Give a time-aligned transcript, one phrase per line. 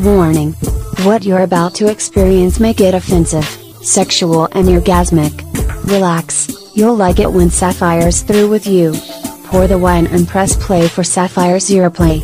[0.00, 0.52] Warning.
[1.04, 3.44] What you're about to experience may get offensive,
[3.82, 5.42] sexual and orgasmic.
[5.90, 8.92] Relax, you'll like it when Sapphire's through with you.
[9.44, 12.20] Pour the wine and press play for Sapphire's Earplay.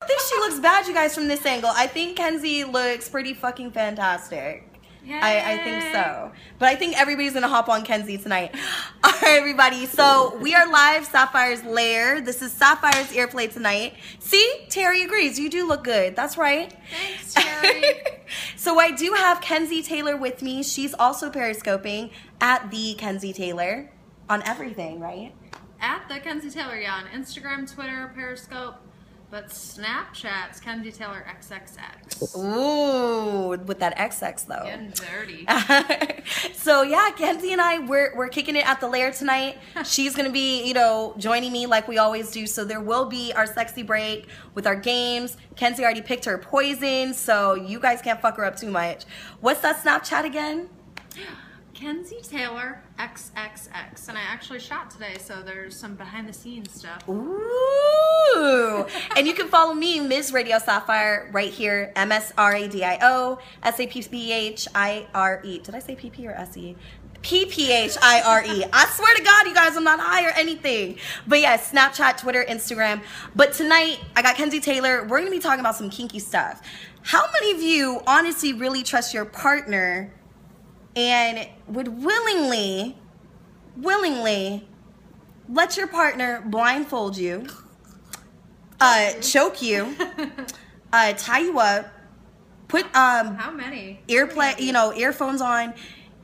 [0.00, 1.70] I think she looks bad, you guys, from this angle.
[1.74, 4.75] I think Kenzie looks pretty fucking fantastic.
[5.08, 6.32] I, I think so.
[6.58, 8.54] But I think everybody's gonna hop on Kenzie tonight.
[9.04, 9.86] All right, everybody.
[9.86, 12.20] So we are live, Sapphire's Lair.
[12.20, 13.94] This is Sapphire's Earplay tonight.
[14.18, 15.38] See, Terry agrees.
[15.38, 16.16] You do look good.
[16.16, 16.74] That's right.
[16.90, 17.84] Thanks, Terry.
[18.56, 20.62] so I do have Kenzie Taylor with me.
[20.62, 23.90] She's also periscoping at the Kenzie Taylor
[24.28, 25.32] on everything, right?
[25.80, 28.76] At the Kenzie Taylor, yeah, on Instagram, Twitter, Periscope,
[29.36, 32.38] but Snapchat's Kenzie Taylor XXX.
[32.38, 34.64] Ooh, with that XX though.
[34.64, 35.46] Getting dirty.
[36.54, 39.58] so yeah, Kenzie and I we're we're kicking it at the lair tonight.
[39.84, 42.46] She's gonna be, you know, joining me like we always do.
[42.46, 45.36] So there will be our sexy break with our games.
[45.54, 49.04] Kenzie already picked her poison, so you guys can't fuck her up too much.
[49.40, 50.70] What's that Snapchat again?
[51.76, 54.08] Kenzie Taylor XXX.
[54.08, 57.06] And I actually shot today, so there's some behind the scenes stuff.
[57.06, 58.86] Ooh.
[59.14, 60.32] and you can follow me, Ms.
[60.32, 61.92] Radio Sapphire, right here.
[61.94, 65.58] M S R A D I O S A P P H I R E.
[65.58, 66.76] Did I say P P or S E?
[67.20, 68.64] P P H I R E.
[68.72, 70.96] I swear to God, you guys, I'm not high or anything.
[71.26, 73.02] But yeah, Snapchat, Twitter, Instagram.
[73.34, 75.04] But tonight, I got Kenzie Taylor.
[75.06, 76.62] We're to be talking about some kinky stuff.
[77.02, 80.10] How many of you honestly really trust your partner
[80.96, 82.96] and would willingly,
[83.76, 84.66] willingly
[85.48, 87.46] let your partner blindfold you,
[88.80, 89.94] uh, choke you,
[90.92, 91.92] uh, tie you up,
[92.66, 94.00] put um, How many?
[94.08, 95.74] earplay, you know, earphones on.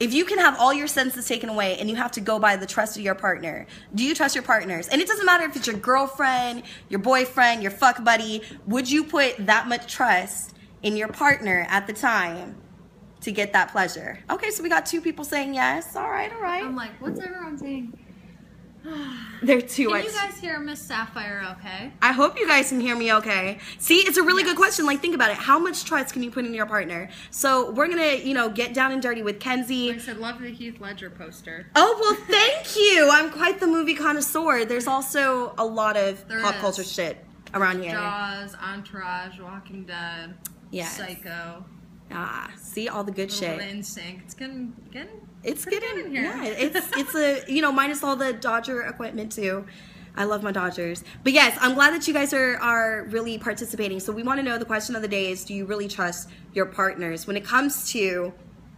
[0.01, 2.57] If you can have all your senses taken away and you have to go by
[2.57, 4.89] the trust of your partner, do you trust your partners?
[4.89, 8.43] And it doesn't matter if it's your girlfriend, your boyfriend, your fuck buddy.
[8.67, 12.57] Would you put that much trust in your partner at the time
[13.23, 14.19] to get that pleasure?
[14.31, 15.97] Okay, so we got two people saying yes.
[15.97, 16.63] All right, all right.
[16.65, 17.99] I'm like, what's everyone saying?
[19.43, 20.05] They're too Can much.
[20.07, 21.93] you guys hear Miss Sapphire okay?
[22.03, 23.59] I hope you guys can hear me okay.
[23.79, 24.87] See, it's a really good question.
[24.87, 25.37] Like, think about it.
[25.37, 27.09] How much trust can you put in your partner?
[27.31, 29.93] So, we're gonna, you know, get down and dirty with Kenzie.
[29.93, 31.67] I said, love the Heath Ledger poster.
[31.77, 33.09] Oh, well, thank you.
[33.13, 34.65] I'm quite the movie connoisseur.
[34.65, 36.61] There's also a lot of There pop is.
[36.61, 37.25] culture shit
[37.55, 37.93] around here.
[37.93, 40.35] Jaws, Entourage, Walking Dead,
[40.73, 40.97] Yes.
[40.97, 41.65] Psycho,
[42.15, 43.75] Ah, see all the good a little bit shit.
[43.75, 44.21] in sync.
[44.25, 46.23] It's getting, getting It's getting, here.
[46.23, 49.65] yeah, it's, it's a, you know, minus all the Dodger equipment too.
[50.15, 51.03] I love my Dodgers.
[51.25, 53.99] But yes, I'm glad that you guys are, are really participating.
[53.99, 56.29] So we want to know the question of the day is do you really trust
[56.53, 58.33] your partners when it comes to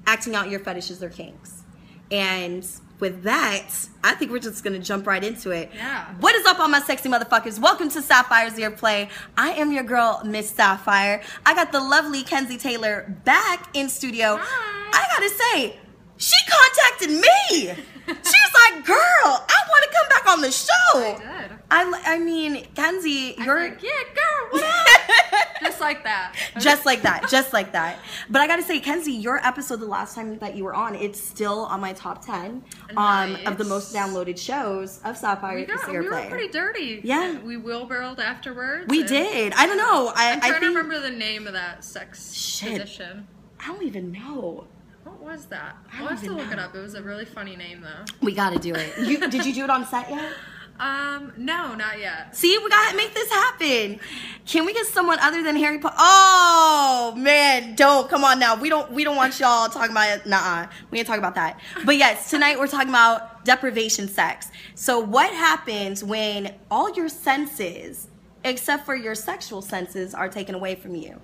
[0.07, 1.65] acting out your fetishes or kinks?
[2.13, 2.65] And
[3.05, 3.69] with that,
[4.03, 5.71] I think we're just gonna jump right into it.
[5.75, 6.07] Yeah.
[6.21, 7.59] What is up, all my sexy motherfuckers?
[7.61, 9.11] Welcome to Sapphire's Ear Play.
[9.37, 11.21] I am your girl, Miss Sapphire.
[11.45, 14.39] I got the lovely Kenzie Taylor back in studio.
[14.41, 14.91] Hi.
[14.95, 15.77] I gotta say,
[16.17, 17.85] she contacted me.
[18.07, 21.17] She's like, "Girl, I want to come back on the show." I
[21.49, 21.59] did.
[21.71, 25.51] I, I mean, Kenzie, I you're like, yeah, girl, what up?
[25.63, 26.35] Just like that.
[26.61, 27.99] just like that, just like that.
[28.29, 31.19] But I gotta say, Kenzie, your episode the last time that you were on, it's
[31.19, 32.63] still on my top ten
[32.99, 36.29] um, of the most downloaded shows of Sapphire we, got, we were Play.
[36.29, 37.01] pretty dirty.
[37.03, 37.39] Yeah.
[37.41, 38.87] We wheelbarrowed afterwards.
[38.89, 39.55] We did.
[39.55, 40.13] I don't know.
[40.15, 42.83] I, I'm I trying think to remember the name of that sex Shit.
[42.83, 43.27] position.
[43.59, 44.67] I don't even know.
[45.05, 45.77] What was that?
[45.93, 46.75] I I'll have to look it up.
[46.75, 48.05] It was a really funny name though.
[48.21, 48.99] We gotta do it.
[48.99, 50.33] You, did you do it on set yet?
[50.81, 52.35] Um, no, not yet.
[52.35, 54.01] See, we gotta make this happen.
[54.45, 55.95] Can we get someone other than Harry Potter?
[55.99, 58.57] Oh man, don't come on now.
[58.57, 60.27] We don't we don't want y'all talking about it.
[60.27, 61.61] Nah, we ain't talking about that.
[61.85, 64.49] But yes, tonight we're talking about deprivation sex.
[64.75, 68.09] So what happens when all your senses,
[68.43, 71.21] except for your sexual senses, are taken away from you?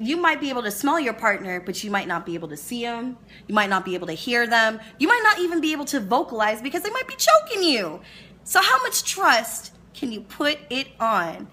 [0.00, 2.56] You might be able to smell your partner, but you might not be able to
[2.56, 3.18] see them.
[3.46, 4.80] You might not be able to hear them.
[4.98, 8.00] You might not even be able to vocalize because they might be choking you.
[8.44, 11.48] So how much trust can you put it on?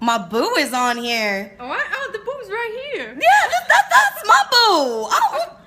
[0.00, 1.56] My boo is on here.
[1.58, 1.84] Oh, what?
[1.92, 3.08] Oh, the boob's right here.
[3.08, 5.08] Yeah, that, that, that's my boo.
[5.10, 5.58] I oh.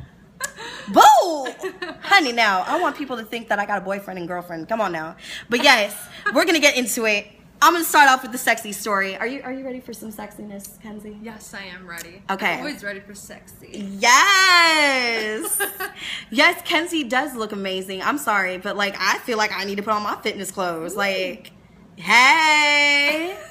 [1.84, 1.92] boo.
[2.02, 4.70] Honey, now, I want people to think that I got a boyfriend and girlfriend.
[4.70, 5.18] Come on now.
[5.50, 5.96] But yes,
[6.34, 7.28] we're going to get into it.
[7.62, 9.16] I'm going to start off with the sexy story.
[9.18, 11.18] Are you are you ready for some sexiness, Kenzie?
[11.22, 12.24] Yes, I am ready.
[12.30, 12.54] Okay.
[12.54, 13.88] I'm always ready for sexy.
[14.00, 15.62] Yes.
[16.32, 18.02] yes, Kenzie does look amazing.
[18.02, 20.96] I'm sorry, but like I feel like I need to put on my fitness clothes.
[20.96, 21.52] Like,
[21.98, 23.38] hey.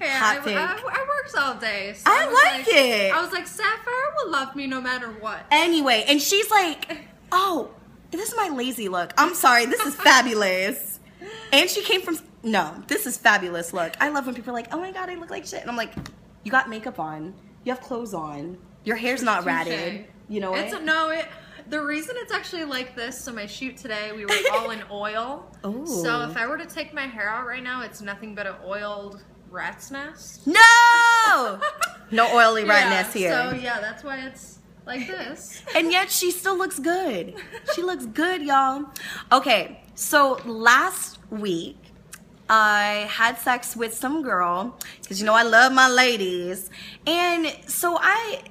[0.00, 0.56] Yeah, Hot I, take.
[0.56, 1.06] I, I
[1.38, 1.92] all day.
[1.94, 3.12] So I was like it.
[3.12, 5.44] I was like, Sapphire will love me no matter what.
[5.50, 6.98] Anyway, and she's like,
[7.32, 7.70] "Oh,
[8.10, 9.12] this is my lazy look.
[9.16, 9.66] I'm sorry.
[9.66, 10.98] This is fabulous.
[11.52, 12.82] And she came from no.
[12.86, 13.92] This is fabulous look.
[14.00, 15.76] I love when people are like, "Oh my god, I look like shit," and I'm
[15.76, 15.92] like,
[16.44, 17.34] "You got makeup on.
[17.64, 18.58] You have clothes on.
[18.84, 20.06] Your hair's not ratted.
[20.28, 21.26] You know It's what?" no, it.
[21.68, 25.46] The reason it's actually like this, so my shoot today, we were all in oil.
[25.64, 25.86] Ooh.
[25.86, 28.54] So if I were to take my hair out right now, it's nothing but an
[28.64, 30.46] oiled rat's nest.
[30.46, 31.60] no,
[32.10, 33.30] no oily Yeah, nest here.
[33.30, 35.62] So yeah, that's why it's like this.
[35.76, 37.34] and yet she still looks good.
[37.74, 38.86] She looks good, y'all.
[39.30, 41.76] Okay, so last week
[42.50, 46.68] I had sex with some girl because you know I love my ladies,
[47.06, 48.42] and so I.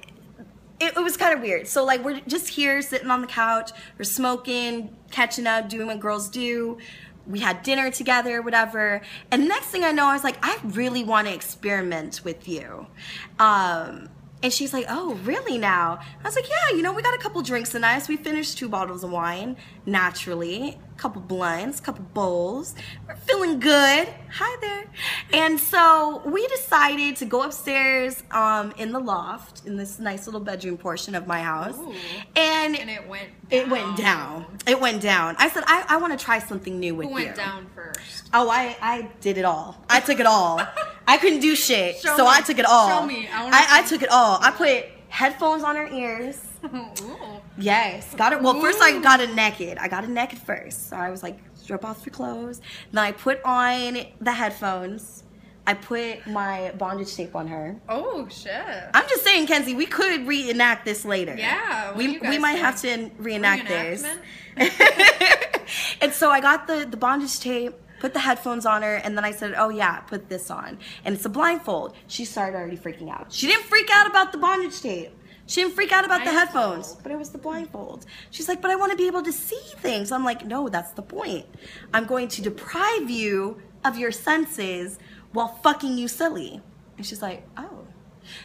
[0.80, 1.68] It, it was kind of weird.
[1.68, 6.00] So like we're just here sitting on the couch, we're smoking, catching up, doing what
[6.00, 6.78] girls do.
[7.26, 9.02] We had dinner together, whatever.
[9.30, 12.86] And next thing I know, I was like, I really want to experiment with you.
[13.38, 14.08] Um,
[14.42, 16.00] and she's like, Oh, really now?
[16.00, 17.98] I was like, Yeah, you know, we got a couple drinks tonight.
[17.98, 22.74] So we finished two bottles of wine, naturally, couple blunts, couple bowls.
[23.08, 24.06] We're feeling good.
[24.32, 24.84] Hi there.
[25.32, 30.40] And so we decided to go upstairs um, in the loft, in this nice little
[30.42, 31.78] bedroom portion of my house.
[31.78, 31.94] Ooh.
[32.36, 33.30] And, And it went.
[33.48, 34.44] it went down.
[34.66, 35.36] It went down.
[35.38, 37.24] I said, I, I want to try something new with Who you.
[37.24, 38.28] went down first?
[38.34, 39.82] Oh, I, I did it all.
[39.88, 40.60] I took it all.
[41.08, 42.30] I couldn't do shit, Show so me.
[42.30, 42.88] I took it all.
[43.00, 43.26] Show me.
[43.32, 44.38] I I, I took it all.
[44.42, 46.42] I put headphones on her ears.
[46.66, 47.39] Ooh.
[47.58, 48.40] Yes, got it.
[48.40, 49.78] Well, first I got it naked.
[49.78, 50.88] I got it naked first.
[50.88, 52.60] So I was like, strip off your clothes.
[52.92, 55.24] Then I put on the headphones.
[55.66, 57.76] I put my bondage tape on her.
[57.88, 58.64] Oh shit.
[58.94, 61.36] I'm just saying, Kenzie, we could reenact this later.
[61.36, 62.64] Yeah, we we might think?
[62.64, 64.04] have to reenact this.
[66.00, 69.24] And so I got the the bondage tape, put the headphones on her, and then
[69.24, 71.94] I said, "Oh yeah, put this on." And it's a blindfold.
[72.08, 73.32] She started already freaking out.
[73.32, 75.12] She didn't freak out about the bondage tape.
[75.50, 78.06] She didn't freak out about the headphones, but it was the blindfold.
[78.30, 80.92] She's like, "But I want to be able to see things." I'm like, "No, that's
[80.92, 81.46] the point.
[81.92, 84.98] I'm going to deprive you of your senses
[85.32, 86.62] while fucking you silly."
[86.96, 87.78] And she's like, "Oh."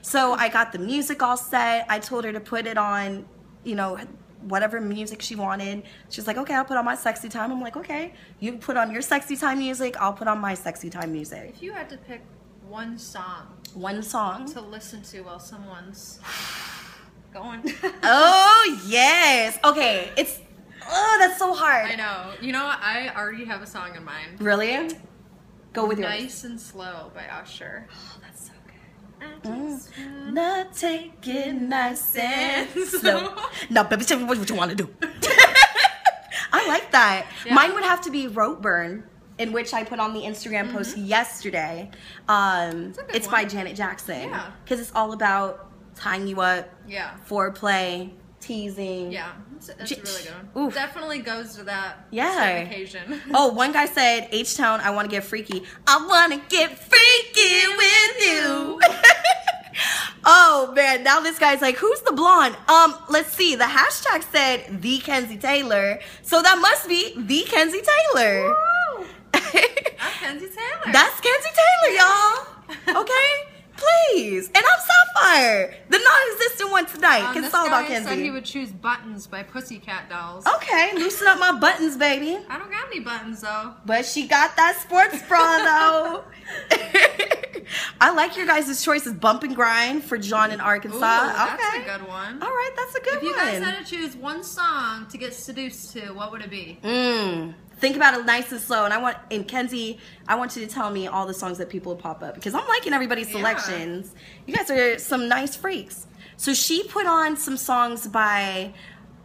[0.02, 1.86] So I got the music all set.
[1.90, 3.28] I told her to put it on,
[3.64, 4.00] you know,
[4.42, 5.84] whatever music she wanted.
[6.10, 7.52] She's like, okay, I'll put on my sexy time.
[7.52, 9.96] I'm like, okay, you put on your sexy time music.
[10.02, 11.52] I'll put on my sexy time music.
[11.56, 12.22] If you had to pick
[12.68, 13.44] one song
[13.76, 14.52] One song.
[14.54, 16.20] to listen to while someone's
[17.36, 17.62] going.
[18.08, 19.60] Oh, yes.
[19.64, 20.40] Okay, it's,
[20.90, 21.86] oh, that's so hard.
[21.92, 22.34] I know.
[22.42, 22.64] You know?
[22.66, 24.40] I already have a song in mind.
[24.40, 24.90] Really?
[25.74, 26.10] Go with yours.
[26.10, 27.88] Nice and Slow by Usher.
[27.92, 29.28] Oh, that's so good.
[29.28, 29.70] I Mm.
[29.78, 33.36] just wanna- Not taking nice and slow.
[33.70, 34.88] No, baby, tell me what you want to do.
[36.54, 37.26] I like that.
[37.46, 37.54] Yeah.
[37.54, 39.04] Mine would have to be Rope Burn
[39.38, 41.92] in which I put on the Instagram post yesterday.
[42.30, 43.44] Um, It's it's by.
[43.46, 44.30] Janet Jackson.
[44.30, 44.52] Yeah.
[44.64, 47.12] Because it's all about tying you up, Yeah.
[47.30, 49.12] foreplay, teasing.
[49.12, 49.32] Yeah.
[49.56, 50.66] It's, it's J- a really good one.
[50.68, 50.74] Oof.
[50.74, 52.46] Definitely goes to that Yeah.
[52.58, 53.22] occasion.
[53.34, 55.64] Oh, one guy said, H Town, I want to get freaky.
[55.88, 58.80] I want to get freaky with you.
[60.26, 61.04] oh, man.
[61.04, 62.56] Now this guy's like, who's the blonde?
[62.68, 63.56] Um, let's see.
[63.56, 66.00] The hashtag said the Kenzie Taylor.
[66.22, 68.48] So that must be the Kenzie Taylor.
[68.50, 69.06] Woo!
[69.34, 70.92] That's Kenzie Taylor.
[70.94, 73.02] That's Kenzie Taylor, y'all.
[73.02, 73.55] Okay?
[73.78, 74.48] Please.
[74.48, 77.24] And I'm Sapphire, the non existent one tonight.
[77.24, 80.46] Um, it's all about guy said he would choose Buttons by Pussycat Dolls.
[80.46, 82.38] Okay, loosen up my buttons, baby.
[82.50, 83.74] I don't got any buttons though.
[83.86, 85.58] But she got that sports bra
[86.24, 86.24] though.
[88.00, 89.14] I like your guys' choices.
[89.14, 90.96] Bump and grind for John in Arkansas.
[90.98, 91.82] Ooh, that's okay.
[91.82, 92.42] a good one.
[92.42, 93.18] All right, that's a good one.
[93.18, 96.50] If you guys had to choose one song to get seduced to, what would it
[96.50, 96.80] be?
[96.84, 97.54] mm.
[97.78, 98.86] Think about it nice and slow.
[98.86, 101.70] And I want, and Kenzie, I want you to tell me all the songs that
[101.70, 103.38] people pop up because I'm liking everybody's Yeah.
[103.38, 104.14] selections.
[104.46, 106.08] You guys are some nice freaks.
[106.38, 108.74] So she put on some songs by.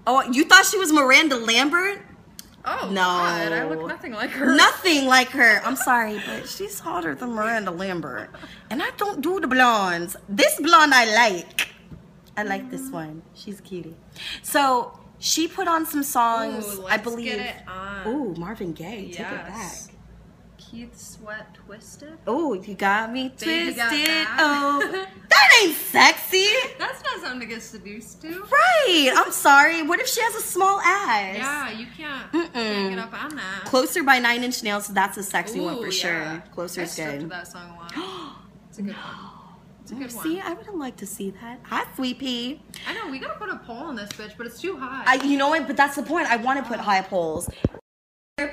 [0.06, 2.00] Oh, you thought she was Miranda Lambert?
[2.64, 3.00] Oh No.
[3.02, 4.54] God, I look nothing like her.
[4.54, 5.62] Nothing like her.
[5.64, 8.30] I'm sorry, but she's hotter than Miranda Lambert.
[8.68, 10.16] And I don't do the blondes.
[10.28, 11.68] This blonde I like.
[12.36, 13.22] I like this one.
[13.34, 13.96] She's cutie.
[14.42, 16.76] So she put on some songs.
[16.78, 17.26] Ooh, I believe.
[17.36, 18.08] get it on.
[18.08, 19.10] Ooh, Marvin Gaye.
[19.12, 19.72] Take it back.
[20.58, 22.16] Keith Sweat Twisted.
[22.26, 23.76] Oh, you got me Baby twisted.
[23.76, 24.28] got back.
[24.38, 26.46] Oh, that ain't sexy.
[26.78, 28.28] That's not something to get seduced to.
[28.42, 29.10] Right.
[29.16, 29.82] I'm sorry.
[29.82, 31.36] What if she has a small ass?
[31.36, 32.52] Yeah, you can't, Mm-mm.
[32.52, 33.62] can't get up on that.
[33.64, 34.86] Closer by Nine Inch Nails.
[34.88, 36.12] That's a sexy one Ooh, for sure.
[36.12, 36.40] yeah.
[36.54, 37.28] Closer I is good.
[37.30, 38.36] that song a lot.
[38.68, 39.29] It's a good one.
[39.90, 40.46] It's a good See, one.
[40.46, 41.58] I would have liked to see that.
[41.64, 42.62] Hi, Sweet Pea.
[42.86, 45.02] I know we gotta put a poll on this bitch, but it's too high.
[45.04, 45.66] I, you know what?
[45.66, 46.28] But that's the point.
[46.28, 47.50] I want to put high poles.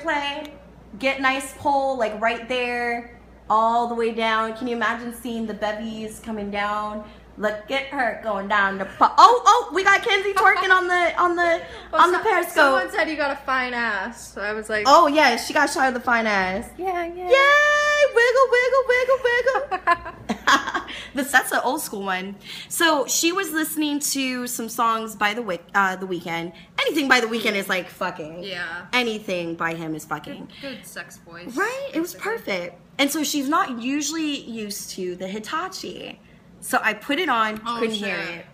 [0.01, 0.51] Play,
[0.97, 3.19] get nice pole like right there,
[3.51, 4.57] all the way down.
[4.57, 7.07] Can you imagine seeing the bevies coming down
[7.39, 11.13] Look at her going down the po- Oh, oh, we got Kenzie twerking on the
[11.21, 11.61] on the
[11.93, 12.53] on the so- periscope.
[12.55, 14.33] Someone said you got a fine ass.
[14.33, 16.67] So I was like, Oh yeah, she got shot with a fine ass.
[16.79, 17.29] yeah, yeah.
[17.29, 18.15] Yay!
[18.15, 20.36] Wiggle, wiggle, wiggle, wiggle.
[21.13, 22.35] this that's an old school one.
[22.69, 26.53] So she was listening to some songs by the week, uh, the Weeknd.
[26.81, 28.43] Anything by the Weeknd is like fucking.
[28.43, 28.85] Yeah.
[28.93, 30.49] Anything by him is fucking.
[30.61, 31.55] Good sex voice.
[31.55, 31.89] Right?
[31.93, 32.79] It was perfect.
[32.97, 36.19] And so she's not usually used to the Hitachi.
[36.61, 38.45] So I put it on, Oh, couldn't hear it.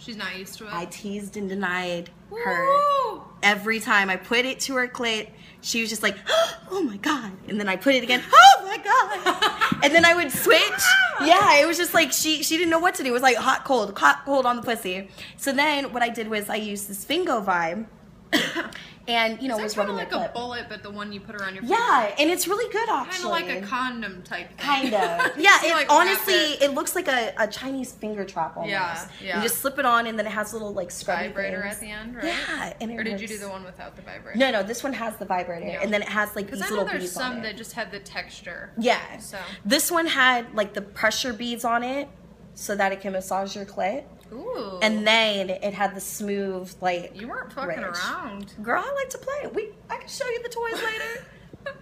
[0.00, 0.72] She's not used to it.
[0.72, 2.66] I teased and denied her.
[2.66, 3.22] Woo!
[3.42, 5.28] Every time I put it to her clit,
[5.60, 6.16] she was just like,
[6.70, 10.14] "Oh my god!" And then I put it again, "Oh my god!" And then I
[10.14, 10.82] would switch.
[11.22, 13.10] Yeah, it was just like she she didn't know what to do.
[13.10, 15.08] It was like hot cold, hot cold on the pussy.
[15.36, 17.86] So then what I did was I used this Fingo vibe,
[19.08, 21.20] and you know was kind rubbing of my like a bullet, but the one you
[21.20, 23.24] put around your Yeah, and it's really good Kind actually.
[23.42, 24.56] of like a condom type thing.
[24.58, 25.30] Kind of.
[25.38, 26.62] Yeah, You, it, like, wrap honestly, it.
[26.62, 26.74] it.
[26.74, 28.70] looks like a, a Chinese finger trap almost.
[28.70, 29.36] Yeah, yeah.
[29.38, 31.74] You just slip it on, and then it has little like scrubby vibrator things.
[31.74, 32.24] at the end, right?
[32.26, 33.32] Yeah, and it Or did you works.
[33.32, 34.38] do the one without the vibrator?
[34.38, 35.80] No, no, this one has the vibrator, Yeah.
[35.82, 37.42] and then it has like Because these I know little there's beads on some it.
[37.42, 38.70] that just have the texture.
[38.78, 39.18] yeah.
[39.18, 39.38] So.
[39.64, 42.08] This one had like the pressure beads on it,
[42.54, 44.78] so that it can massage your clit, Ooh.
[44.82, 47.12] and then it had the smooth like.
[47.20, 47.94] you weren't fucking ridge.
[48.06, 48.52] around.
[48.62, 49.50] Girl, I like to play.
[49.52, 51.24] We, I can show you the toys later.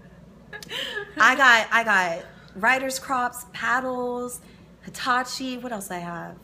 [1.19, 2.25] I got, I got
[2.57, 4.41] riders crops, paddles,
[4.83, 5.59] Hitachi.
[5.59, 6.37] What else I have?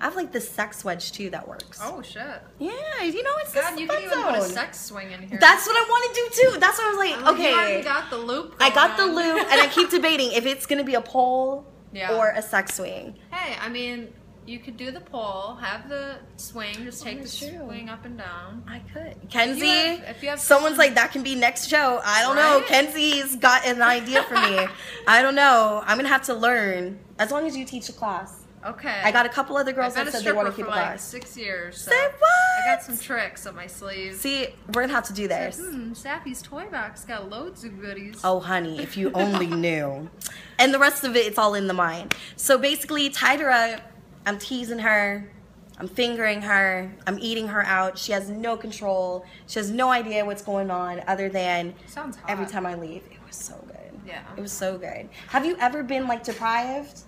[0.00, 1.80] I have like this sex wedge too that works.
[1.82, 2.22] Oh shit.
[2.60, 5.38] Yeah, you know it's God, you can even put a sex swing in here.
[5.40, 6.60] That's what I want to do too.
[6.60, 7.14] That's what I was like.
[7.24, 8.54] Oh, I'm okay, You already got the loop.
[8.60, 12.14] I got the loop, and I keep debating if it's gonna be a pole Yeah.
[12.16, 13.16] or a sex swing.
[13.32, 14.12] Hey, I mean,
[14.48, 17.58] you could do the pole, have the swing, just take the true.
[17.66, 18.64] swing up and down.
[18.66, 19.28] I could.
[19.30, 22.00] Kenzie, have- if you have someone's some- like that can be next show.
[22.04, 22.58] I don't know.
[22.60, 22.66] Right?
[22.66, 24.66] Kenzie's got an idea for me.
[25.06, 25.82] I don't know.
[25.86, 26.98] I'm gonna have to learn.
[27.18, 28.34] As long as you teach a class.
[28.66, 29.00] Okay.
[29.04, 30.78] I got a couple other girls that said they want to for keep a like
[30.80, 31.04] class.
[31.04, 31.80] six years.
[31.80, 34.16] So Say I got some tricks up my sleeve.
[34.16, 35.60] See, we're gonna have to do this.
[35.60, 38.20] Hmm, Sappy's toy box got loads of goodies.
[38.24, 40.10] Oh, honey, if you only knew.
[40.58, 42.14] And the rest of it, it's all in the mind.
[42.36, 43.80] So basically, up.
[44.26, 45.30] I'm teasing her.
[45.78, 46.92] I'm fingering her.
[47.06, 47.96] I'm eating her out.
[47.98, 49.24] She has no control.
[49.46, 52.28] She has no idea what's going on other than Sounds hot.
[52.30, 53.02] every time I leave.
[53.10, 54.00] It was so good.
[54.06, 54.22] Yeah.
[54.36, 55.08] It was so good.
[55.28, 57.00] Have you ever been like deprived?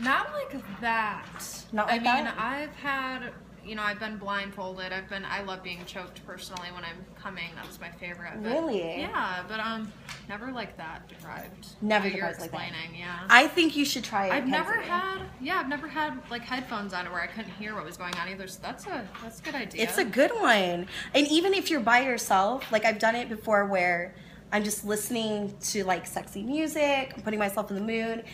[0.00, 1.26] Not like that.
[1.72, 2.34] Not I mean, that?
[2.38, 3.32] I've had,
[3.68, 4.92] you know, I've been blindfolded.
[4.92, 7.50] I've been, I love being choked personally when I'm coming.
[7.54, 8.32] That's my favorite.
[8.42, 9.00] But- Really?
[9.00, 9.92] Yeah, but um,
[10.28, 11.68] never like that deprived.
[11.82, 12.60] Never deprived like that.
[12.62, 13.26] explaining, yeah.
[13.28, 14.32] I think you should try it.
[14.32, 17.84] I've never had, yeah, I've never had like headphones on where I couldn't hear what
[17.84, 18.46] was going on either.
[18.46, 19.82] So that's a, that's a good idea.
[19.82, 20.86] It's a good one.
[21.14, 24.14] And even if you're by yourself, like I've done it before where
[24.50, 28.24] I'm just listening to like sexy music, I'm putting myself in the mood.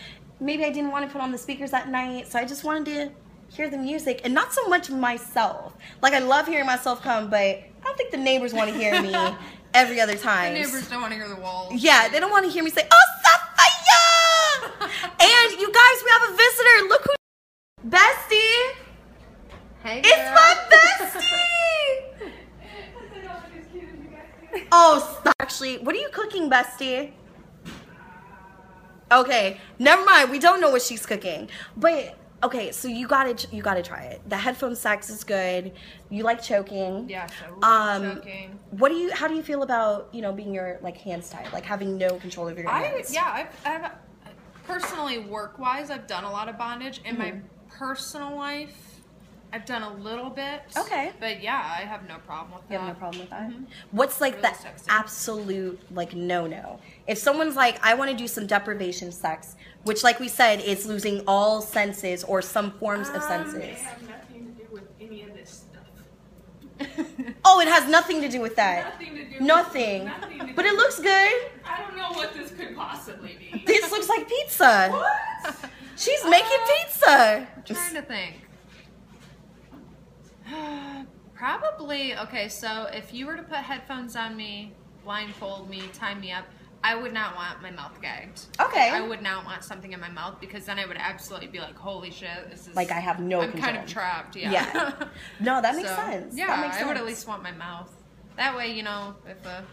[0.41, 2.85] Maybe I didn't want to put on the speakers that night, so I just wanted
[2.87, 3.13] to
[3.49, 5.75] hear the music and not so much myself.
[6.03, 9.01] Like I love hearing myself come, but I don't think the neighbors want to hear
[9.01, 9.15] me
[9.75, 10.55] every other time.
[10.55, 11.73] The neighbors don't want to hear the walls.
[11.75, 16.31] Yeah, they don't want to hear me say, "Oh, Sapphire!" and you guys, we have
[16.31, 16.89] a visitor.
[16.89, 18.73] Look who, Bestie.
[19.83, 20.35] Hey, It's girl.
[20.35, 21.21] my bestie.
[24.73, 25.35] Oh, stop.
[25.41, 27.13] Actually, what are you cooking, bestie?
[29.13, 30.31] Okay, never mind.
[30.31, 31.51] We don't know what she's cooking.
[31.77, 34.29] But okay, so you gotta you gotta try it.
[34.29, 35.73] The headphone sex is good.
[36.11, 37.09] You like choking.
[37.09, 38.59] Yeah, so Um, choking.
[38.71, 39.13] What do you?
[39.13, 42.19] How do you feel about you know being your like hands tied, like having no
[42.19, 43.13] control over your I hands?
[43.13, 43.91] yeah, I've, I've
[44.67, 47.01] personally work wise, I've done a lot of bondage.
[47.05, 47.47] In my Mm-hmm.
[47.79, 48.94] personal life,
[49.55, 50.63] I've done a little bit.
[50.77, 51.13] Okay.
[51.21, 52.85] but yeah, I have no problem with You that.
[52.85, 53.53] have no problem with that.
[53.93, 54.87] What's like Really the sexy.
[54.89, 56.81] absolute like no no?
[57.07, 60.87] If someone's like, I want to do some deprivation sex, which like we said is
[60.87, 63.55] losing all senses or some forms of Um, senses.
[63.63, 67.07] It have nothing to do with any of this stuff.
[67.45, 68.93] Oh, it has nothing to do with that.
[69.01, 69.41] Nothing to do.
[69.45, 70.05] Nothing.
[70.05, 71.33] With, nothing to But do it looks good.
[71.65, 73.63] I don't know what this could possibly be.
[73.67, 74.89] This looks like pizza.
[74.91, 75.57] what?
[75.97, 77.49] She's making Uh, pizza.
[77.67, 78.41] trying to think.
[81.35, 82.49] Probably okay.
[82.49, 84.73] So if you were to put headphones on me,
[85.03, 86.45] blindfold me, tie me up,
[86.83, 88.43] I would not want my mouth gagged.
[88.61, 88.91] Okay.
[88.91, 91.77] I would not want something in my mouth because then I would absolutely be like,
[91.77, 94.05] "Holy shit, this is Like, I have no I'm kind of control.
[94.05, 94.37] trapped.
[94.37, 94.51] Yeah.
[94.53, 94.93] Yeah.
[95.41, 96.37] No, that makes So, sense.
[96.37, 97.91] Yeah, that makes I would at least want my mouth.
[98.37, 99.65] That way, you know, if a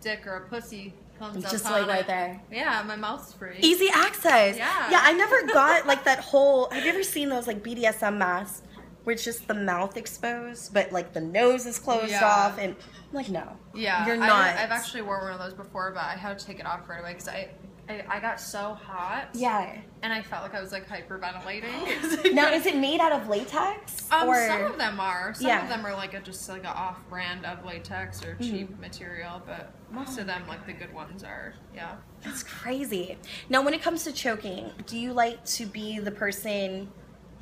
[0.00, 2.40] dick or a pussy comes up Just like right it, there.
[2.52, 3.56] Yeah, my mouth's free.
[3.60, 4.56] Easy access.
[4.56, 4.90] Yeah.
[4.90, 6.68] Yeah, I never got like that whole.
[6.70, 8.62] Have you ever seen those like BDSM masks
[9.08, 12.26] where it's just the mouth exposed, but like the nose is closed Yeah.
[12.26, 12.58] off?
[12.58, 12.76] And
[13.08, 13.56] I'm like, no.
[13.72, 14.48] Yeah, You're not.
[14.54, 17.00] I've actually worn one of those before, but I had to take it off right
[17.00, 17.48] away because I
[17.88, 19.30] I, I got so hot.
[19.32, 19.78] Yeah.
[20.02, 22.32] And I felt like I was like hyperventilating.
[22.34, 24.06] Now, is it made out of latex?
[24.12, 25.32] Um, or some of them are.
[25.32, 25.62] Some Yeah.
[25.62, 29.40] of them are like a just like a off brand of latex or cheap material,
[29.46, 31.96] but most of them, like the good ones, are yeah.
[32.22, 33.16] That's crazy.
[33.48, 36.92] Now, when it comes to choking, do you like to be the person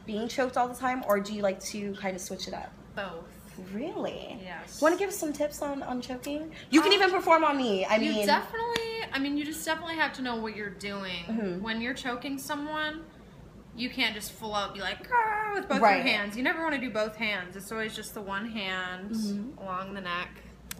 [0.07, 2.73] being choked all the time, or do you like to kind of switch it up?
[2.95, 3.25] Both.
[3.73, 4.39] Really?
[4.43, 4.81] Yes.
[4.81, 6.53] Want to give us some tips on, on choking?
[6.71, 7.85] You can Um, even perform on me.
[7.85, 8.83] I you mean, you definitely.
[9.13, 11.61] I mean, you just definitely have to know what you're doing Mhm.
[11.63, 13.05] when you're choking someone.
[13.75, 15.01] You can't just full out be like
[15.55, 15.97] with both Right.
[15.97, 16.37] your hands.
[16.37, 17.57] You never want to do both hands.
[17.57, 19.59] It's always just the one hand Mhm.
[19.59, 20.29] along the neck,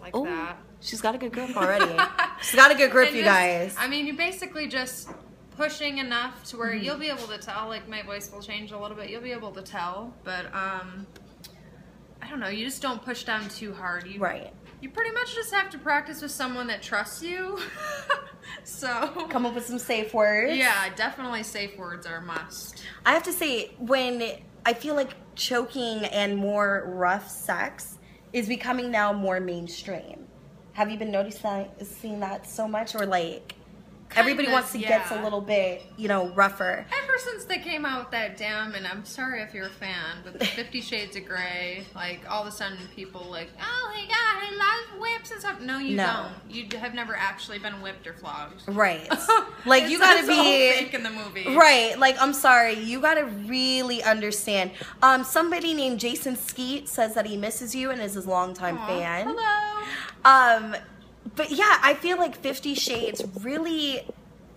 [0.01, 0.57] like oh, that.
[0.81, 1.85] she's got a good grip already.
[2.41, 3.75] she's got a good grip, And you just- guys.
[3.77, 5.09] I mean, you basically just
[5.57, 6.59] pushing enough to Mm-hmm.
[6.59, 7.67] where you'll be able to tell.
[7.67, 9.09] Like my voice will change a little bit.
[9.09, 11.05] You'll be able to tell, but um,
[12.21, 12.47] I don't know.
[12.47, 14.05] You just don't push down too hard.
[14.07, 14.53] You right.
[14.79, 17.59] You pretty much just have to practice with someone that trusts you.
[18.63, 20.55] so Come up with some safe words.
[20.55, 22.83] yeah, definitely safe words are a must.
[23.05, 24.21] I have to say, when
[24.65, 27.97] I feel like choking and more rough sex
[28.33, 30.27] is becoming now more mainstream.
[30.73, 33.55] Have you been noticing seeing that so much, or like
[34.15, 36.85] everybody wants to get a little bit, you know, rougher?
[37.03, 40.17] Ever since they came out with that damn, and I'm sorry if you're a fan,
[40.23, 44.01] but the Fifty Shades of Grey, like all of a sudden people like, oh my
[44.01, 44.55] god, I
[44.91, 45.59] love whips and stuff.
[45.61, 46.27] No, you No.
[46.49, 46.55] don't.
[46.55, 48.63] You have never actually been whipped or flogged.
[48.67, 49.07] Right.
[49.65, 50.33] Like you gotta be
[50.71, 51.53] fake in the movie.
[51.53, 51.99] Right.
[51.99, 54.71] Like I'm sorry, you gotta really understand.
[55.03, 58.87] Um, somebody named Jason Skeet says that he misses you and is his longtime Aw,
[58.87, 59.27] fan.
[59.27, 59.83] Hello.
[60.23, 60.75] Um,
[61.35, 64.05] but yeah, I feel like Fifty Shades really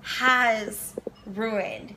[0.02, 0.94] has
[1.26, 1.94] ruined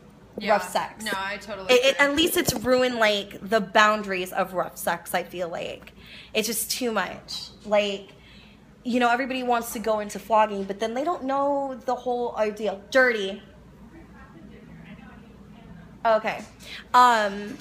[0.47, 1.05] rough sex.
[1.05, 1.73] No, I totally.
[1.73, 5.13] It, it, at least it's ruined like the boundaries of rough sex.
[5.13, 5.93] I feel like
[6.33, 7.49] it's just too much.
[7.65, 8.09] Like,
[8.83, 12.35] you know, everybody wants to go into flogging, but then they don't know the whole
[12.37, 12.79] idea.
[12.91, 13.41] Dirty.
[16.05, 16.43] Okay.
[16.93, 17.57] Um.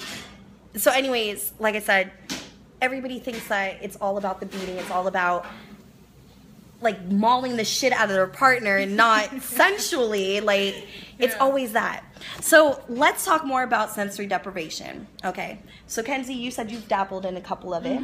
[0.75, 2.11] So, anyways, like I said,
[2.81, 4.75] everybody thinks that it's all about the beating.
[4.77, 5.45] It's all about
[6.83, 10.39] like mauling the shit out of their partner and not sensually.
[10.41, 10.87] Like
[11.19, 11.39] it's Yeah.
[11.41, 12.03] always that.
[12.41, 15.07] So let's talk more about sensory deprivation.
[15.23, 15.59] Okay.
[15.87, 18.01] So Kenzie, you said you've dabbled in a couple of it.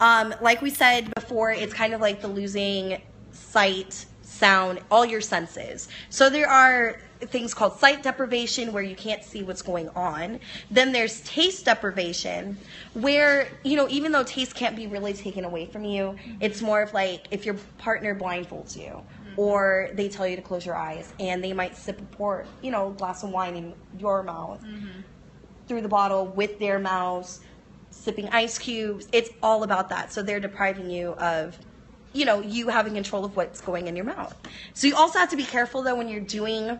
[0.00, 3.00] Um, like we said before, it's kind of like the losing
[3.32, 5.88] sight, sound, all your senses.
[6.10, 10.40] So there are things called sight deprivation where you can't see what's going on.
[10.70, 12.58] Then there's taste deprivation
[12.94, 16.82] where, you know, even though taste can't be really taken away from you, it's more
[16.82, 19.02] of like if your partner blindfolds you
[19.36, 22.70] or they tell you to close your eyes and they might sip a pour, you
[22.70, 24.64] know, glass of wine in your mouth
[25.66, 27.40] through the bottle with their mouths,
[27.90, 29.08] sipping ice cubes.
[29.12, 30.12] It's all about that.
[30.12, 31.58] So they're depriving you of,
[32.12, 34.36] you know, you having control of what's going in your mouth.
[34.72, 36.78] So you also have to be careful though when you're doing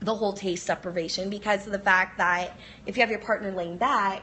[0.00, 2.56] the whole taste deprivation because of the fact that
[2.86, 4.22] if you have your partner laying back,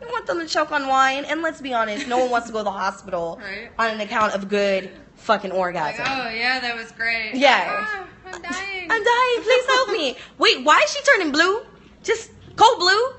[0.00, 1.24] you want them to choke on wine.
[1.24, 3.70] And let's be honest, no one wants to go to the hospital Right.
[3.78, 6.04] on an account of good fucking Like, orgasm.
[6.08, 7.34] oh yeah, that was great.
[7.34, 7.66] Yeah.
[7.68, 8.90] Ah, I'm dying.
[8.90, 9.42] I'm dying.
[9.44, 10.16] Please help me.
[10.38, 11.60] Wait, why is she turning blue?
[12.02, 13.12] Just cold blue?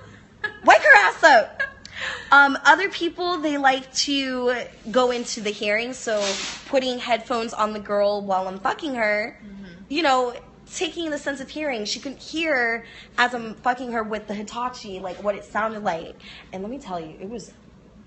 [0.66, 1.63] Wake her ass up.
[2.32, 4.56] Um, other people they like to
[4.92, 6.22] go into the hearing, so
[6.68, 9.39] putting headphones on the girl while I'm fucking her,
[9.88, 10.34] you know,
[10.71, 11.86] taking the sense of hearing.
[11.86, 12.86] She can hear
[13.17, 16.15] as I'm fucking her with the Hitachi, like what it sounded like.
[16.52, 17.52] And let me tell you, it was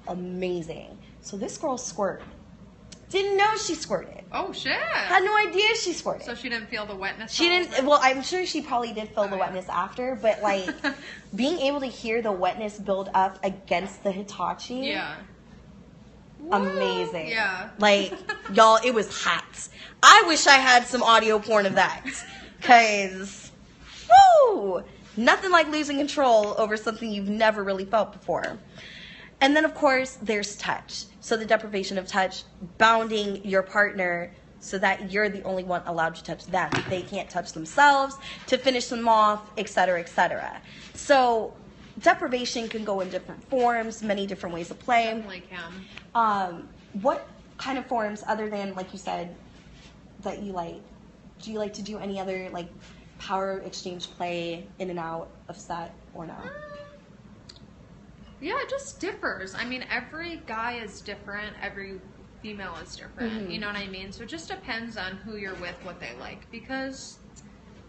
[0.09, 0.99] amazing.
[1.21, 2.27] So this girl squirted.
[3.09, 4.25] Didn't know she squirted.
[4.33, 4.73] Oh shit.
[4.73, 6.27] Had no idea she squirted.
[6.27, 7.33] So she didn't feel the wetness.
[7.33, 7.87] She didn't.
[7.87, 9.41] Well, I'm sure she probably did feel Oh, the yeah.
[9.43, 10.69] wetness after, but like
[11.37, 15.15] being able to hear the wetness build up against the Hitachi, Yeah.
[16.51, 17.29] amazing.
[17.29, 17.71] Yeah.
[17.79, 18.13] Like
[18.53, 19.69] y'all, it was hot.
[20.03, 22.03] I wish I had some audio porn of that,
[22.67, 23.53] cause
[24.49, 24.83] woo,
[25.17, 28.59] nothing like losing control over something you've never really felt before.
[29.41, 31.05] And then, of course, there's touch.
[31.21, 32.45] So the deprivation of touch,
[32.79, 36.71] bounding your partner so that you're the only one allowed to touch them.
[36.89, 40.61] They can't touch themselves to finish them off, etc., etc.
[40.95, 41.55] So
[42.01, 45.05] deprivation can go in different forms, many different ways of play.
[45.05, 45.73] Definitely can.
[46.15, 46.69] Um,
[47.03, 49.37] what kind of forms, other than like you said,
[50.23, 50.81] that you like?
[51.47, 52.67] Do you like to do any other like
[53.21, 56.35] power exchange play in and out of set or no?
[58.41, 59.55] Yeah, it just differs.
[59.55, 61.55] I mean, every guy is different.
[61.63, 62.01] Every
[62.43, 63.47] female is different.
[63.47, 63.53] Mhm.
[63.53, 64.11] You know what I mean?
[64.11, 66.51] So it just depends on who you're with, what they like.
[66.51, 67.19] Because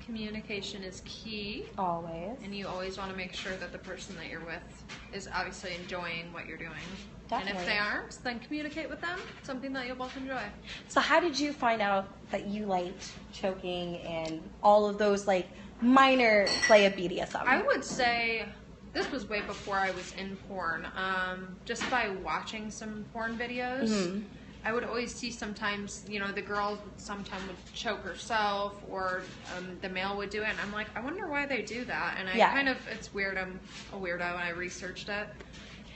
[0.06, 1.66] communication is key.
[1.80, 2.38] Always.
[2.44, 5.74] And you always want to make sure that the person that you're with is obviously
[5.82, 6.86] enjoying what you're doing.
[7.32, 9.20] And if they aren't, then communicate with them.
[9.44, 10.44] Something that you'll both enjoy.
[10.88, 15.50] So how did you find out that you liked choking and all of those like
[15.82, 17.44] minor play of BDSM?
[17.46, 18.46] I would say
[18.94, 20.88] this was way before I was in porn.
[20.96, 24.24] Um, just by watching some porn videos, Mhm.
[24.64, 29.24] I would always see sometimes, you know, the girl sometimes would choke herself or
[29.56, 30.50] um, the male would do it.
[30.50, 32.16] And I'm like, I wonder why they do that.
[32.18, 32.52] And I Yeah.
[32.52, 33.38] kind of, it's weird.
[33.38, 33.60] I'm
[33.94, 35.30] a weirdo and I researched it.